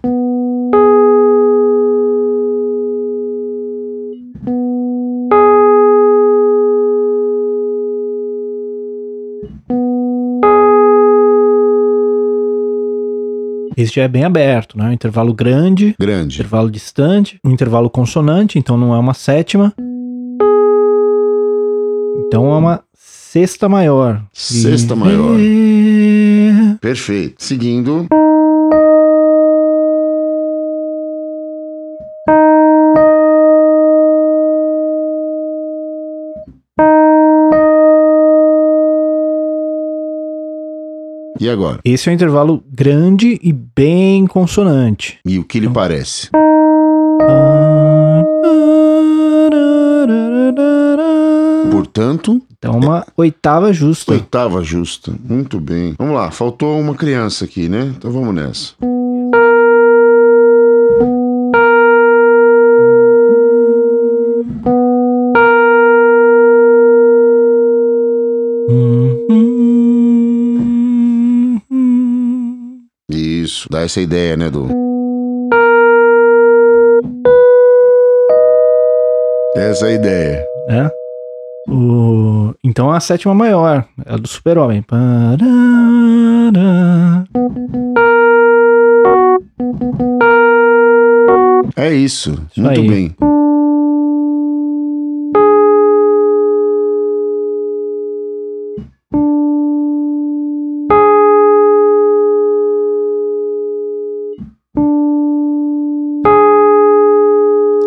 Esse 13.78 13.94
já 13.94 14.02
é 14.02 14.08
bem 14.08 14.24
aberto, 14.24 14.76
né? 14.76 14.86
Um 14.88 14.92
intervalo 14.92 15.32
grande, 15.32 15.94
Grande. 16.00 16.34
intervalo 16.34 16.68
distante, 16.68 17.38
um 17.44 17.50
intervalo 17.52 17.88
consonante, 17.88 18.58
então 18.58 18.76
não 18.76 18.92
é 18.92 18.98
uma 18.98 19.14
sétima. 19.14 19.72
Então 22.26 22.52
é 22.52 22.56
uma 22.58 22.80
sexta 22.92 23.68
maior. 23.68 24.20
Sexta 24.32 24.96
maior. 24.96 25.38
E- 25.38 26.76
Perfeito. 26.80 27.36
Seguindo. 27.38 28.08
E 41.40 41.48
agora? 41.48 41.79
Esse 41.85 42.09
é 42.09 42.12
um 42.12 42.14
intervalo 42.14 42.62
grande 42.72 43.38
e 43.42 43.53
bem 43.53 44.27
consonante. 44.27 45.18
E 45.24 45.38
o 45.38 45.44
que 45.44 45.61
lhe 45.61 45.68
parece? 45.68 46.31
Portanto, 51.70 52.40
Então, 52.59 52.77
uma 52.77 53.07
oitava 53.16 53.72
justa. 53.72 54.12
oitava 54.12 54.62
justa. 54.62 55.12
Muito 55.29 55.61
bem. 55.61 55.94
Vamos 55.98 56.14
lá, 56.14 56.31
faltou 56.31 56.79
uma 56.81 56.94
criança 56.94 57.44
aqui, 57.44 57.68
né? 57.68 57.92
Então 57.96 58.11
vamos 58.11 58.35
nessa. 58.35 58.72
Isso, 73.59 73.68
dá 73.68 73.81
essa 73.81 74.01
ideia, 74.01 74.37
né, 74.37 74.49
Du? 74.49 74.68
Essa 79.57 79.87
é 79.87 79.88
a 79.88 79.92
ideia. 79.94 80.47
É? 80.68 80.90
O... 81.68 82.55
Então 82.62 82.92
a 82.92 83.01
sétima 83.01 83.35
maior, 83.35 83.85
é 84.07 84.14
a 84.14 84.16
do 84.16 84.29
super-homem. 84.29 84.85
É 91.77 91.92
isso. 91.92 92.40
Isso 92.53 92.62
Muito 92.62 92.81
aí. 92.81 92.88
bem. 92.88 93.16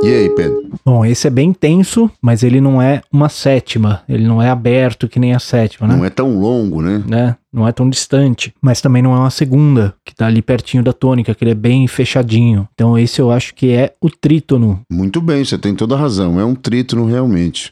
E 0.04 0.08
aí, 0.08 0.30
Pedro? 0.32 0.64
Bom, 0.84 1.06
esse 1.06 1.28
é 1.28 1.30
bem 1.30 1.54
tenso, 1.54 2.10
mas 2.20 2.42
ele 2.42 2.60
não 2.60 2.82
é 2.82 3.02
uma 3.12 3.30
sétima. 3.30 4.02
Ele 4.10 4.26
não 4.28 4.42
é 4.42 4.50
aberto 4.50 5.08
que 5.08 5.20
nem 5.20 5.34
a 5.34 5.40
sétima, 5.40 5.88
né? 5.88 5.96
Não 5.96 6.04
é 6.04 6.10
tão 6.10 6.40
longo, 6.40 6.82
né? 6.82 7.04
né? 7.08 7.36
Não 7.54 7.68
é 7.68 7.72
tão 7.72 7.88
distante, 7.88 8.52
mas 8.60 8.82
também 8.82 9.04
não 9.04 9.14
é 9.14 9.20
uma 9.20 9.30
segunda, 9.30 9.94
que 10.04 10.16
tá 10.16 10.26
ali 10.26 10.42
pertinho 10.42 10.84
da 10.84 10.92
tônica, 10.92 11.36
que 11.36 11.44
ele 11.44 11.52
é 11.52 11.56
bem 11.56 11.88
fechadinho. 11.88 12.68
Então 12.74 12.98
esse 12.98 13.22
eu 13.22 13.30
acho 13.30 13.54
que 13.54 13.72
é 13.72 13.94
o 14.02 14.10
trítono. 14.10 14.82
Muito 14.92 15.22
bem, 15.22 15.46
você 15.46 15.58
tem 15.58 15.76
toda 15.76 15.94
a 15.94 16.00
razão. 16.00 16.40
É 16.40 16.46
um 16.46 16.56
trítono 16.56 17.06
realmente. 17.06 17.72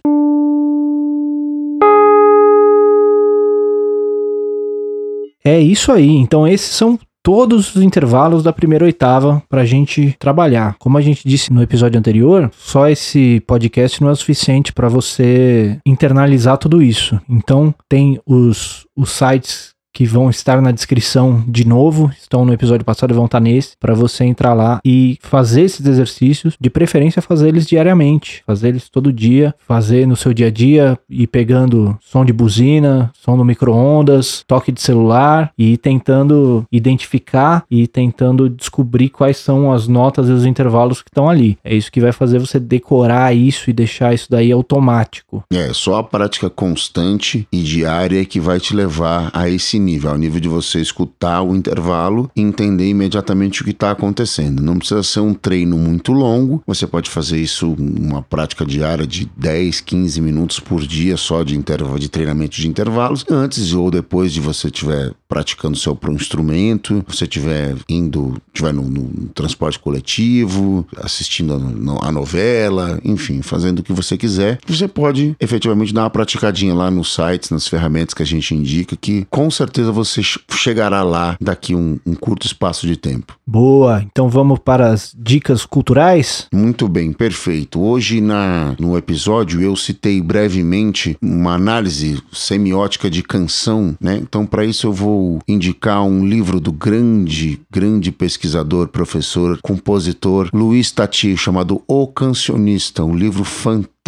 É 5.43 5.59
isso 5.59 5.91
aí. 5.91 6.11
Então 6.11 6.47
esses 6.47 6.75
são 6.75 6.99
todos 7.23 7.75
os 7.75 7.81
intervalos 7.81 8.43
da 8.43 8.53
primeira 8.53 8.85
oitava 8.85 9.41
para 9.49 9.61
a 9.61 9.65
gente 9.65 10.15
trabalhar. 10.19 10.75
Como 10.79 10.97
a 10.97 11.01
gente 11.01 11.27
disse 11.27 11.51
no 11.51 11.61
episódio 11.61 11.99
anterior, 11.99 12.49
só 12.57 12.89
esse 12.89 13.41
podcast 13.47 14.01
não 14.01 14.09
é 14.09 14.13
o 14.13 14.15
suficiente 14.15 14.73
para 14.73 14.89
você 14.89 15.79
internalizar 15.85 16.57
tudo 16.57 16.81
isso. 16.81 17.19
Então 17.29 17.73
tem 17.87 18.19
os, 18.25 18.85
os 18.95 19.11
sites 19.11 19.73
que 19.93 20.05
vão 20.05 20.29
estar 20.29 20.61
na 20.61 20.71
descrição 20.71 21.43
de 21.47 21.65
novo, 21.65 22.11
estão 22.17 22.45
no 22.45 22.53
episódio 22.53 22.85
passado 22.85 23.11
e 23.11 23.15
vão 23.15 23.25
estar 23.25 23.39
nesse, 23.39 23.75
para 23.79 23.93
você 23.93 24.23
entrar 24.23 24.53
lá 24.53 24.79
e 24.85 25.17
fazer 25.21 25.61
esses 25.61 25.85
exercícios, 25.85 26.55
de 26.59 26.69
preferência 26.69 27.21
fazer 27.21 27.49
eles 27.49 27.65
diariamente, 27.65 28.43
fazer 28.45 28.69
eles 28.69 28.89
todo 28.89 29.13
dia, 29.13 29.53
fazer 29.67 30.07
no 30.07 30.15
seu 30.15 30.33
dia 30.33 30.47
a 30.47 30.51
dia, 30.51 30.97
ir 31.09 31.27
pegando 31.27 31.97
som 32.01 32.23
de 32.23 32.33
buzina, 32.33 33.11
som 33.13 33.37
do 33.37 33.45
micro-ondas, 33.45 34.43
toque 34.47 34.71
de 34.71 34.81
celular 34.81 35.51
e 35.57 35.77
tentando 35.77 36.65
identificar 36.71 37.63
e 37.69 37.87
tentando 37.87 38.49
descobrir 38.49 39.09
quais 39.09 39.37
são 39.37 39.71
as 39.71 39.87
notas 39.87 40.29
e 40.29 40.31
os 40.31 40.45
intervalos 40.45 41.01
que 41.01 41.09
estão 41.09 41.29
ali. 41.29 41.57
É 41.63 41.75
isso 41.75 41.91
que 41.91 42.01
vai 42.01 42.11
fazer 42.11 42.39
você 42.39 42.59
decorar 42.59 43.35
isso 43.35 43.69
e 43.69 43.73
deixar 43.73 44.13
isso 44.13 44.27
daí 44.29 44.51
automático. 44.51 45.43
É, 45.51 45.73
só 45.73 45.97
a 45.97 46.03
prática 46.03 46.49
constante 46.49 47.47
e 47.51 47.61
diária 47.61 48.23
que 48.25 48.39
vai 48.39 48.59
te 48.59 48.75
levar 48.75 49.29
a 49.33 49.49
esse 49.49 49.78
nível, 49.79 50.11
ao 50.11 50.17
nível 50.17 50.39
de 50.39 50.47
você 50.47 50.79
escutar 50.79 51.41
o 51.41 51.55
intervalo 51.55 52.29
e 52.35 52.41
entender 52.41 52.87
imediatamente 52.87 53.61
o 53.61 53.65
que 53.65 53.71
está 53.71 53.91
acontecendo. 53.91 54.61
Não 54.61 54.77
precisa 54.77 55.03
ser 55.03 55.21
um 55.21 55.33
treino 55.33 55.77
muito 55.77 56.11
longo, 56.11 56.63
você 56.65 56.85
pode 56.85 57.09
fazer 57.09 57.39
isso 57.39 57.75
uma 57.79 58.21
prática 58.21 58.65
diária 58.65 59.05
de 59.05 59.29
10, 59.37 59.81
15 59.81 60.21
minutos 60.21 60.59
por 60.59 60.81
dia 60.81 61.17
só 61.17 61.43
de, 61.43 61.57
intervalo, 61.57 61.99
de 61.99 62.09
treinamento 62.09 62.55
de 62.55 62.67
intervalos, 62.67 63.25
antes 63.29 63.73
ou 63.73 63.89
depois 63.89 64.33
de 64.33 64.41
você 64.41 64.67
estiver 64.67 65.13
praticando 65.27 65.77
seu 65.77 65.97
instrumento, 66.09 67.05
você 67.07 67.25
estiver 67.25 67.75
indo, 67.87 68.41
estiver 68.47 68.73
no, 68.73 68.81
no 68.81 69.27
transporte 69.29 69.77
coletivo, 69.77 70.85
assistindo 70.97 71.53
a, 71.53 72.07
a 72.07 72.11
novela, 72.11 72.99
enfim, 73.03 73.41
fazendo 73.41 73.79
o 73.79 73.83
que 73.83 73.93
você 73.93 74.17
quiser, 74.17 74.59
você 74.67 74.87
pode 74.87 75.35
efetivamente 75.39 75.93
dar 75.93 76.03
uma 76.03 76.09
praticadinha 76.09 76.73
lá 76.73 76.89
nos 76.89 77.13
sites, 77.13 77.51
nas 77.51 77.67
ferramentas 77.67 78.13
que 78.13 78.23
a 78.23 78.25
gente 78.25 78.55
indica, 78.55 78.95
que 78.95 79.25
com 79.29 79.49
certeza 79.51 79.68
você 79.91 80.21
che- 80.21 80.39
chegará 80.51 81.03
lá 81.03 81.37
daqui 81.39 81.73
um, 81.75 81.99
um 82.05 82.13
curto 82.13 82.45
espaço 82.45 82.85
de 82.87 82.95
tempo. 82.97 83.37
Boa, 83.45 84.01
então 84.03 84.29
vamos 84.29 84.59
para 84.59 84.91
as 84.91 85.15
dicas 85.17 85.65
culturais? 85.65 86.47
Muito 86.53 86.87
bem, 86.87 87.11
perfeito. 87.11 87.79
Hoje 87.79 88.21
na, 88.21 88.75
no 88.79 88.97
episódio 88.97 89.61
eu 89.61 89.75
citei 89.75 90.21
brevemente 90.21 91.17
uma 91.21 91.53
análise 91.53 92.21
semiótica 92.31 93.09
de 93.09 93.23
canção, 93.23 93.95
né? 93.99 94.17
Então 94.21 94.45
para 94.45 94.65
isso 94.65 94.87
eu 94.87 94.93
vou 94.93 95.39
indicar 95.47 96.03
um 96.03 96.25
livro 96.25 96.59
do 96.59 96.71
grande, 96.71 97.59
grande 97.71 98.11
pesquisador, 98.11 98.87
professor, 98.87 99.59
compositor 99.61 100.49
Luiz 100.53 100.91
Tati, 100.91 101.35
chamado 101.37 101.81
O 101.87 102.07
Cancionista, 102.07 103.03
um 103.03 103.15
livro 103.15 103.43
fantástico. 103.43 103.98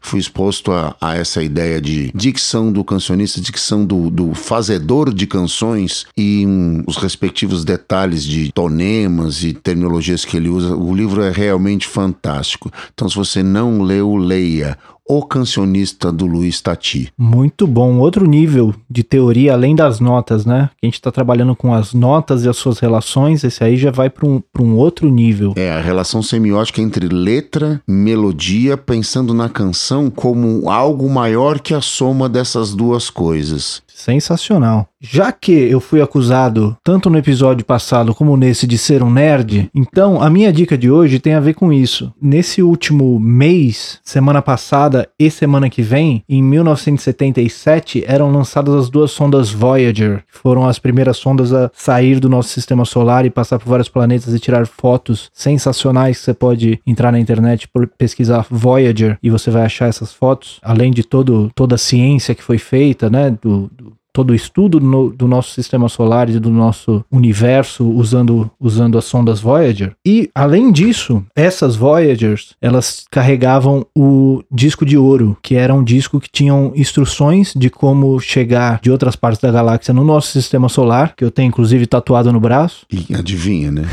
Fui 0.00 0.18
exposto 0.18 0.72
a, 0.72 0.96
a 1.00 1.16
essa 1.16 1.42
ideia 1.42 1.80
de 1.80 2.10
dicção 2.14 2.72
do 2.72 2.82
cancionista, 2.82 3.40
dicção 3.40 3.84
do, 3.84 4.10
do 4.10 4.34
fazedor 4.34 5.12
de 5.12 5.26
canções 5.26 6.06
e 6.16 6.44
hum, 6.46 6.82
os 6.86 6.96
respectivos 6.96 7.64
detalhes 7.64 8.24
de 8.24 8.50
tonemas 8.52 9.44
e 9.44 9.52
terminologias 9.52 10.24
que 10.24 10.36
ele 10.36 10.48
usa. 10.48 10.74
O 10.74 10.94
livro 10.94 11.22
é 11.22 11.30
realmente 11.30 11.86
fantástico. 11.86 12.70
Então, 12.92 13.08
se 13.08 13.16
você 13.16 13.42
não 13.42 13.82
leu, 13.82 14.16
leia. 14.16 14.78
O 15.10 15.22
Cancionista 15.22 16.12
do 16.12 16.26
Luiz 16.26 16.60
Tati. 16.60 17.10
Muito 17.16 17.66
bom. 17.66 17.98
Outro 17.98 18.26
nível 18.26 18.74
de 18.90 19.02
teoria 19.02 19.54
além 19.54 19.74
das 19.74 20.00
notas, 20.00 20.44
né? 20.44 20.68
Que 20.78 20.86
a 20.86 20.88
gente 20.88 20.96
está 20.96 21.10
trabalhando 21.10 21.56
com 21.56 21.72
as 21.72 21.94
notas 21.94 22.44
e 22.44 22.48
as 22.48 22.58
suas 22.58 22.78
relações. 22.78 23.42
Esse 23.42 23.64
aí 23.64 23.78
já 23.78 23.90
vai 23.90 24.10
para 24.10 24.28
um, 24.28 24.38
pra 24.52 24.62
um 24.62 24.76
outro 24.76 25.08
nível. 25.08 25.54
É 25.56 25.70
a 25.70 25.80
relação 25.80 26.22
semiótica 26.22 26.82
entre 26.82 27.08
letra, 27.08 27.80
melodia, 27.88 28.76
pensando 28.76 29.32
na 29.32 29.48
canção 29.48 30.10
como 30.10 30.68
algo 30.70 31.08
maior 31.08 31.58
que 31.58 31.72
a 31.72 31.80
soma 31.80 32.28
dessas 32.28 32.74
duas 32.74 33.08
coisas. 33.08 33.82
Sensacional. 33.98 34.86
Já 35.00 35.30
que 35.30 35.52
eu 35.52 35.80
fui 35.80 36.00
acusado, 36.00 36.76
tanto 36.82 37.08
no 37.10 37.18
episódio 37.18 37.64
passado 37.64 38.14
como 38.14 38.36
nesse, 38.36 38.66
de 38.66 38.76
ser 38.78 39.02
um 39.02 39.10
nerd, 39.10 39.70
então 39.74 40.20
a 40.20 40.28
minha 40.28 40.52
dica 40.52 40.76
de 40.76 40.90
hoje 40.90 41.18
tem 41.20 41.34
a 41.34 41.40
ver 41.40 41.54
com 41.54 41.72
isso. 41.72 42.12
Nesse 42.20 42.62
último 42.62 43.18
mês, 43.20 44.00
semana 44.04 44.42
passada 44.42 45.08
e 45.18 45.30
semana 45.30 45.68
que 45.70 45.82
vem, 45.82 46.24
em 46.28 46.42
1977, 46.42 48.04
eram 48.06 48.30
lançadas 48.32 48.74
as 48.74 48.88
duas 48.90 49.10
sondas 49.10 49.50
Voyager, 49.50 50.24
que 50.32 50.38
foram 50.38 50.66
as 50.66 50.78
primeiras 50.78 51.16
sondas 51.16 51.52
a 51.52 51.70
sair 51.74 52.18
do 52.20 52.28
nosso 52.28 52.48
sistema 52.50 52.84
solar 52.84 53.24
e 53.26 53.30
passar 53.30 53.58
por 53.58 53.68
vários 53.68 53.88
planetas 53.88 54.32
e 54.34 54.38
tirar 54.40 54.66
fotos 54.66 55.30
sensacionais. 55.32 56.18
Você 56.18 56.34
pode 56.34 56.80
entrar 56.86 57.12
na 57.12 57.20
internet 57.20 57.68
por 57.68 57.86
pesquisar 57.86 58.46
Voyager 58.50 59.18
e 59.22 59.30
você 59.30 59.50
vai 59.50 59.62
achar 59.62 59.88
essas 59.88 60.12
fotos, 60.12 60.58
além 60.62 60.90
de 60.92 61.02
todo, 61.04 61.50
toda 61.54 61.74
a 61.74 61.78
ciência 61.78 62.34
que 62.34 62.42
foi 62.42 62.58
feita, 62.58 63.08
né? 63.10 63.30
Do, 63.30 63.70
do- 63.76 63.87
todo 64.18 64.30
o 64.30 64.34
estudo 64.34 64.80
no- 64.80 65.10
do 65.10 65.28
nosso 65.28 65.52
sistema 65.52 65.88
solar 65.88 66.28
e 66.28 66.40
do 66.40 66.50
nosso 66.50 67.04
universo 67.08 67.88
usando, 67.88 68.50
usando 68.58 68.98
as 68.98 69.04
sondas 69.04 69.38
Voyager. 69.38 69.92
E, 70.04 70.28
além 70.34 70.72
disso, 70.72 71.24
essas 71.36 71.76
Voyagers, 71.76 72.56
elas 72.60 73.04
carregavam 73.12 73.86
o 73.96 74.42
disco 74.50 74.84
de 74.84 74.98
ouro, 74.98 75.36
que 75.40 75.54
era 75.54 75.72
um 75.72 75.84
disco 75.84 76.18
que 76.18 76.28
tinham 76.28 76.72
instruções 76.74 77.52
de 77.54 77.70
como 77.70 78.18
chegar 78.18 78.80
de 78.82 78.90
outras 78.90 79.14
partes 79.14 79.40
da 79.40 79.52
galáxia 79.52 79.94
no 79.94 80.02
nosso 80.02 80.32
sistema 80.32 80.68
solar, 80.68 81.14
que 81.14 81.24
eu 81.24 81.30
tenho 81.30 81.46
inclusive 81.46 81.86
tatuado 81.86 82.32
no 82.32 82.40
braço. 82.40 82.84
E 82.90 83.14
adivinha, 83.14 83.70
né? 83.70 83.84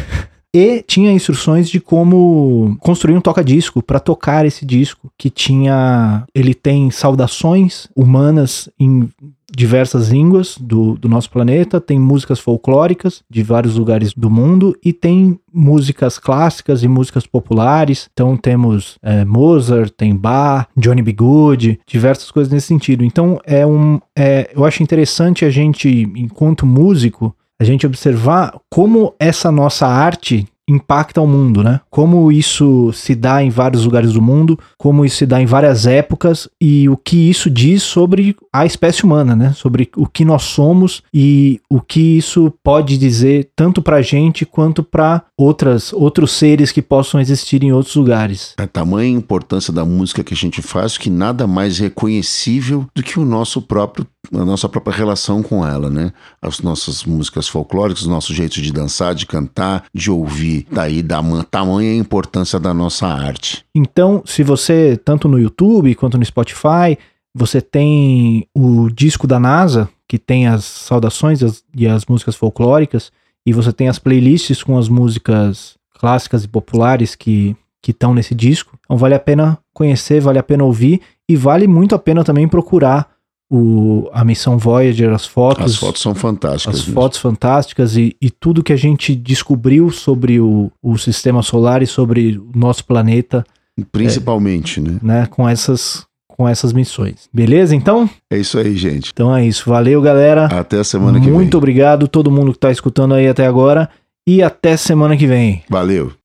E 0.58 0.82
tinha 0.88 1.12
instruções 1.12 1.70
de 1.70 1.82
como 1.82 2.78
construir 2.80 3.14
um 3.18 3.20
toca-disco 3.20 3.84
para 3.84 4.00
tocar 4.00 4.46
esse 4.46 4.66
disco, 4.66 5.12
que 5.18 5.30
tinha. 5.30 6.24
Ele 6.34 6.54
tem 6.54 6.90
saudações 6.90 7.90
humanas 7.94 8.70
em 8.80 9.10
diversas 9.54 10.10
línguas 10.10 10.58
do, 10.60 10.96
do 10.96 11.08
nosso 11.08 11.30
planeta, 11.30 11.80
tem 11.80 12.00
músicas 12.00 12.40
folclóricas 12.40 13.24
de 13.30 13.44
vários 13.44 13.76
lugares 13.76 14.14
do 14.14 14.30
mundo 14.30 14.78
e 14.84 14.92
tem 14.92 15.40
músicas 15.54 16.18
clássicas 16.18 16.84
e 16.84 16.88
músicas 16.88 17.26
populares. 17.26 18.10
Então 18.12 18.36
temos 18.36 18.98
é, 19.02 19.24
Mozart, 19.24 19.92
tem 19.96 20.16
Bach, 20.16 20.68
Johnny 20.76 21.02
B. 21.02 21.14
Good, 21.14 21.80
diversas 21.88 22.32
coisas 22.32 22.52
nesse 22.52 22.68
sentido. 22.68 23.04
Então 23.04 23.40
é 23.46 23.66
um, 23.66 24.00
é, 24.18 24.52
eu 24.54 24.66
acho 24.66 24.84
interessante 24.84 25.46
a 25.46 25.50
gente, 25.50 25.90
enquanto 26.16 26.66
músico, 26.66 27.36
a 27.60 27.64
gente 27.64 27.86
observar 27.86 28.60
como 28.70 29.14
essa 29.20 29.52
nossa 29.52 29.88
arte 29.88 30.46
impacta 30.68 31.22
o 31.22 31.28
mundo, 31.28 31.64
né? 31.64 31.80
Como 31.90 32.32
isso 32.32 32.92
se 32.94 33.16
dá 33.16 33.44
em 33.44 33.50
vários 33.50 33.86
lugares 33.86 34.14
do 34.14 34.22
mundo, 34.22 34.60
como 34.78 35.06
isso 35.06 35.18
se 35.18 35.26
dá 35.26 35.42
em 35.42 35.46
várias 35.46 35.86
épocas 35.86 36.50
e 36.60 36.90
o 36.90 36.98
que 36.98 37.30
isso 37.30 37.50
diz 37.50 37.84
sobre 37.84 38.36
a 38.52 38.66
espécie 38.66 39.04
humana, 39.04 39.36
né? 39.36 39.54
Sobre 39.56 39.90
o 39.96 40.08
que 40.08 40.26
nós 40.26 40.44
somos 40.44 41.04
e 41.14 41.60
o 41.70 41.80
que 41.80 42.18
isso 42.18 42.54
pode 42.64 42.98
dizer 42.98 43.50
tanto 43.56 43.82
pra 43.82 44.02
gente 44.02 44.46
quanto 44.46 44.84
para 44.84 45.24
outras 45.38 45.94
outros 45.94 46.32
seres 46.32 46.72
que 46.72 46.82
possam 46.82 47.20
existir 47.20 47.64
em 47.64 47.72
outros 47.72 47.96
lugares. 47.96 48.54
A 48.58 48.68
tamanha 48.68 49.10
importância 49.10 49.72
da 49.72 49.86
música 49.86 50.24
que 50.24 50.34
a 50.34 50.38
gente 50.38 50.62
faz 50.62 50.98
que 50.98 51.10
nada 51.10 51.46
mais 51.46 51.78
reconhecível 51.80 52.86
do 52.96 53.04
que 53.04 53.20
o 53.20 53.26
nosso 53.26 53.62
próprio 53.62 54.06
a 54.34 54.46
nossa 54.46 54.68
própria 54.70 54.96
relação 54.96 55.42
com 55.42 55.66
ela, 55.66 55.90
né? 55.90 56.12
As 56.42 56.60
nossas 56.62 57.04
músicas 57.04 57.48
folclóricas, 57.48 58.02
os 58.02 58.08
nossos 58.08 58.36
jeitos 58.36 58.62
de 58.62 58.72
dançar, 58.72 59.16
de 59.16 59.26
cantar, 59.26 59.86
de 59.94 60.10
ouvir, 60.12 60.68
daí 60.72 61.02
da 61.02 61.22
tamanha 61.50 61.96
importância 61.96 62.60
da 62.60 62.74
nossa 62.74 63.08
arte. 63.08 63.66
Então, 63.74 64.24
se 64.26 64.44
você, 64.44 65.00
tanto 65.04 65.28
no 65.28 65.40
YouTube 65.40 65.96
quanto 65.96 66.18
no 66.18 66.26
Spotify, 66.26 66.98
você 67.34 67.62
tem 67.62 68.48
o 68.56 68.90
disco 68.90 69.28
da 69.28 69.40
NASA, 69.40 69.90
que 70.08 70.18
tem 70.18 70.48
as 70.48 70.64
saudações 70.64 71.40
e 71.76 71.88
as 71.88 72.06
músicas 72.06 72.36
folclóricas, 72.36 73.12
e 73.46 73.54
você 73.54 73.72
tem 73.72 73.90
as 73.90 74.00
playlists 74.00 74.64
com 74.64 74.78
as 74.78 74.90
músicas 74.90 75.76
clássicas 76.00 76.44
e 76.44 76.48
populares 76.48 77.16
que 77.16 77.56
que 77.86 77.92
estão 77.92 78.16
nesse 78.16 78.34
disco. 78.34 78.76
Então 78.84 78.98
vale 78.98 79.14
a 79.14 79.20
pena 79.20 79.60
conhecer, 79.72 80.20
vale 80.20 80.40
a 80.40 80.44
pena 80.44 80.64
ouvir 80.64 81.02
e 81.30 81.36
vale 81.36 81.68
muito 81.68 81.94
a 81.94 82.00
pena 82.00 82.24
também 82.24 82.48
procurar 82.48 83.08
o, 83.50 84.10
a 84.12 84.24
missão 84.24 84.58
Voyager, 84.58 85.12
as 85.14 85.26
fotos. 85.26 85.74
As 85.74 85.76
fotos 85.76 86.02
são 86.02 86.16
fantásticas. 86.16 86.76
As 86.76 86.82
mesmo. 86.82 86.94
fotos 86.94 87.20
fantásticas 87.20 87.96
e, 87.96 88.16
e, 88.22 88.30
tudo 88.30 88.64
que 88.64 88.74
a 88.74 88.78
gente 88.78 89.16
descobriu 89.16 89.92
sobre 89.92 90.40
o, 90.40 90.72
o 90.82 90.98
sistema 90.98 91.42
solar 91.44 91.82
e 91.82 91.88
sobre 91.88 92.38
o 92.38 92.52
nosso 92.58 92.86
planeta. 92.86 93.46
Principalmente, 93.92 94.80
é, 94.80 94.84
né? 94.84 95.00
né? 95.02 95.26
Com 95.28 95.48
essas 95.48 96.06
com 96.28 96.48
essas 96.48 96.74
missões. 96.74 97.30
Beleza, 97.34 97.74
então? 97.74 98.10
É 98.30 98.38
isso 98.38 98.60
aí, 98.60 98.76
gente. 98.76 99.12
Então 99.14 99.34
é 99.34 99.46
isso. 99.46 99.70
Valeu, 99.70 100.02
galera. 100.02 100.48
Até 100.48 100.80
a 100.80 100.84
semana 100.84 101.18
que 101.18 101.28
vem. 101.28 101.34
Muito 101.34 101.58
obrigado 101.58 102.10
todo 102.10 102.30
mundo 102.30 102.52
que 102.52 102.58
está 102.58 102.70
escutando 102.70 103.14
aí 103.14 103.26
até 103.26 103.48
agora 103.48 103.90
e 104.28 104.44
até 104.44 104.76
semana 104.76 105.16
que 105.16 105.28
vem. 105.28 105.64
Valeu. 105.70 106.12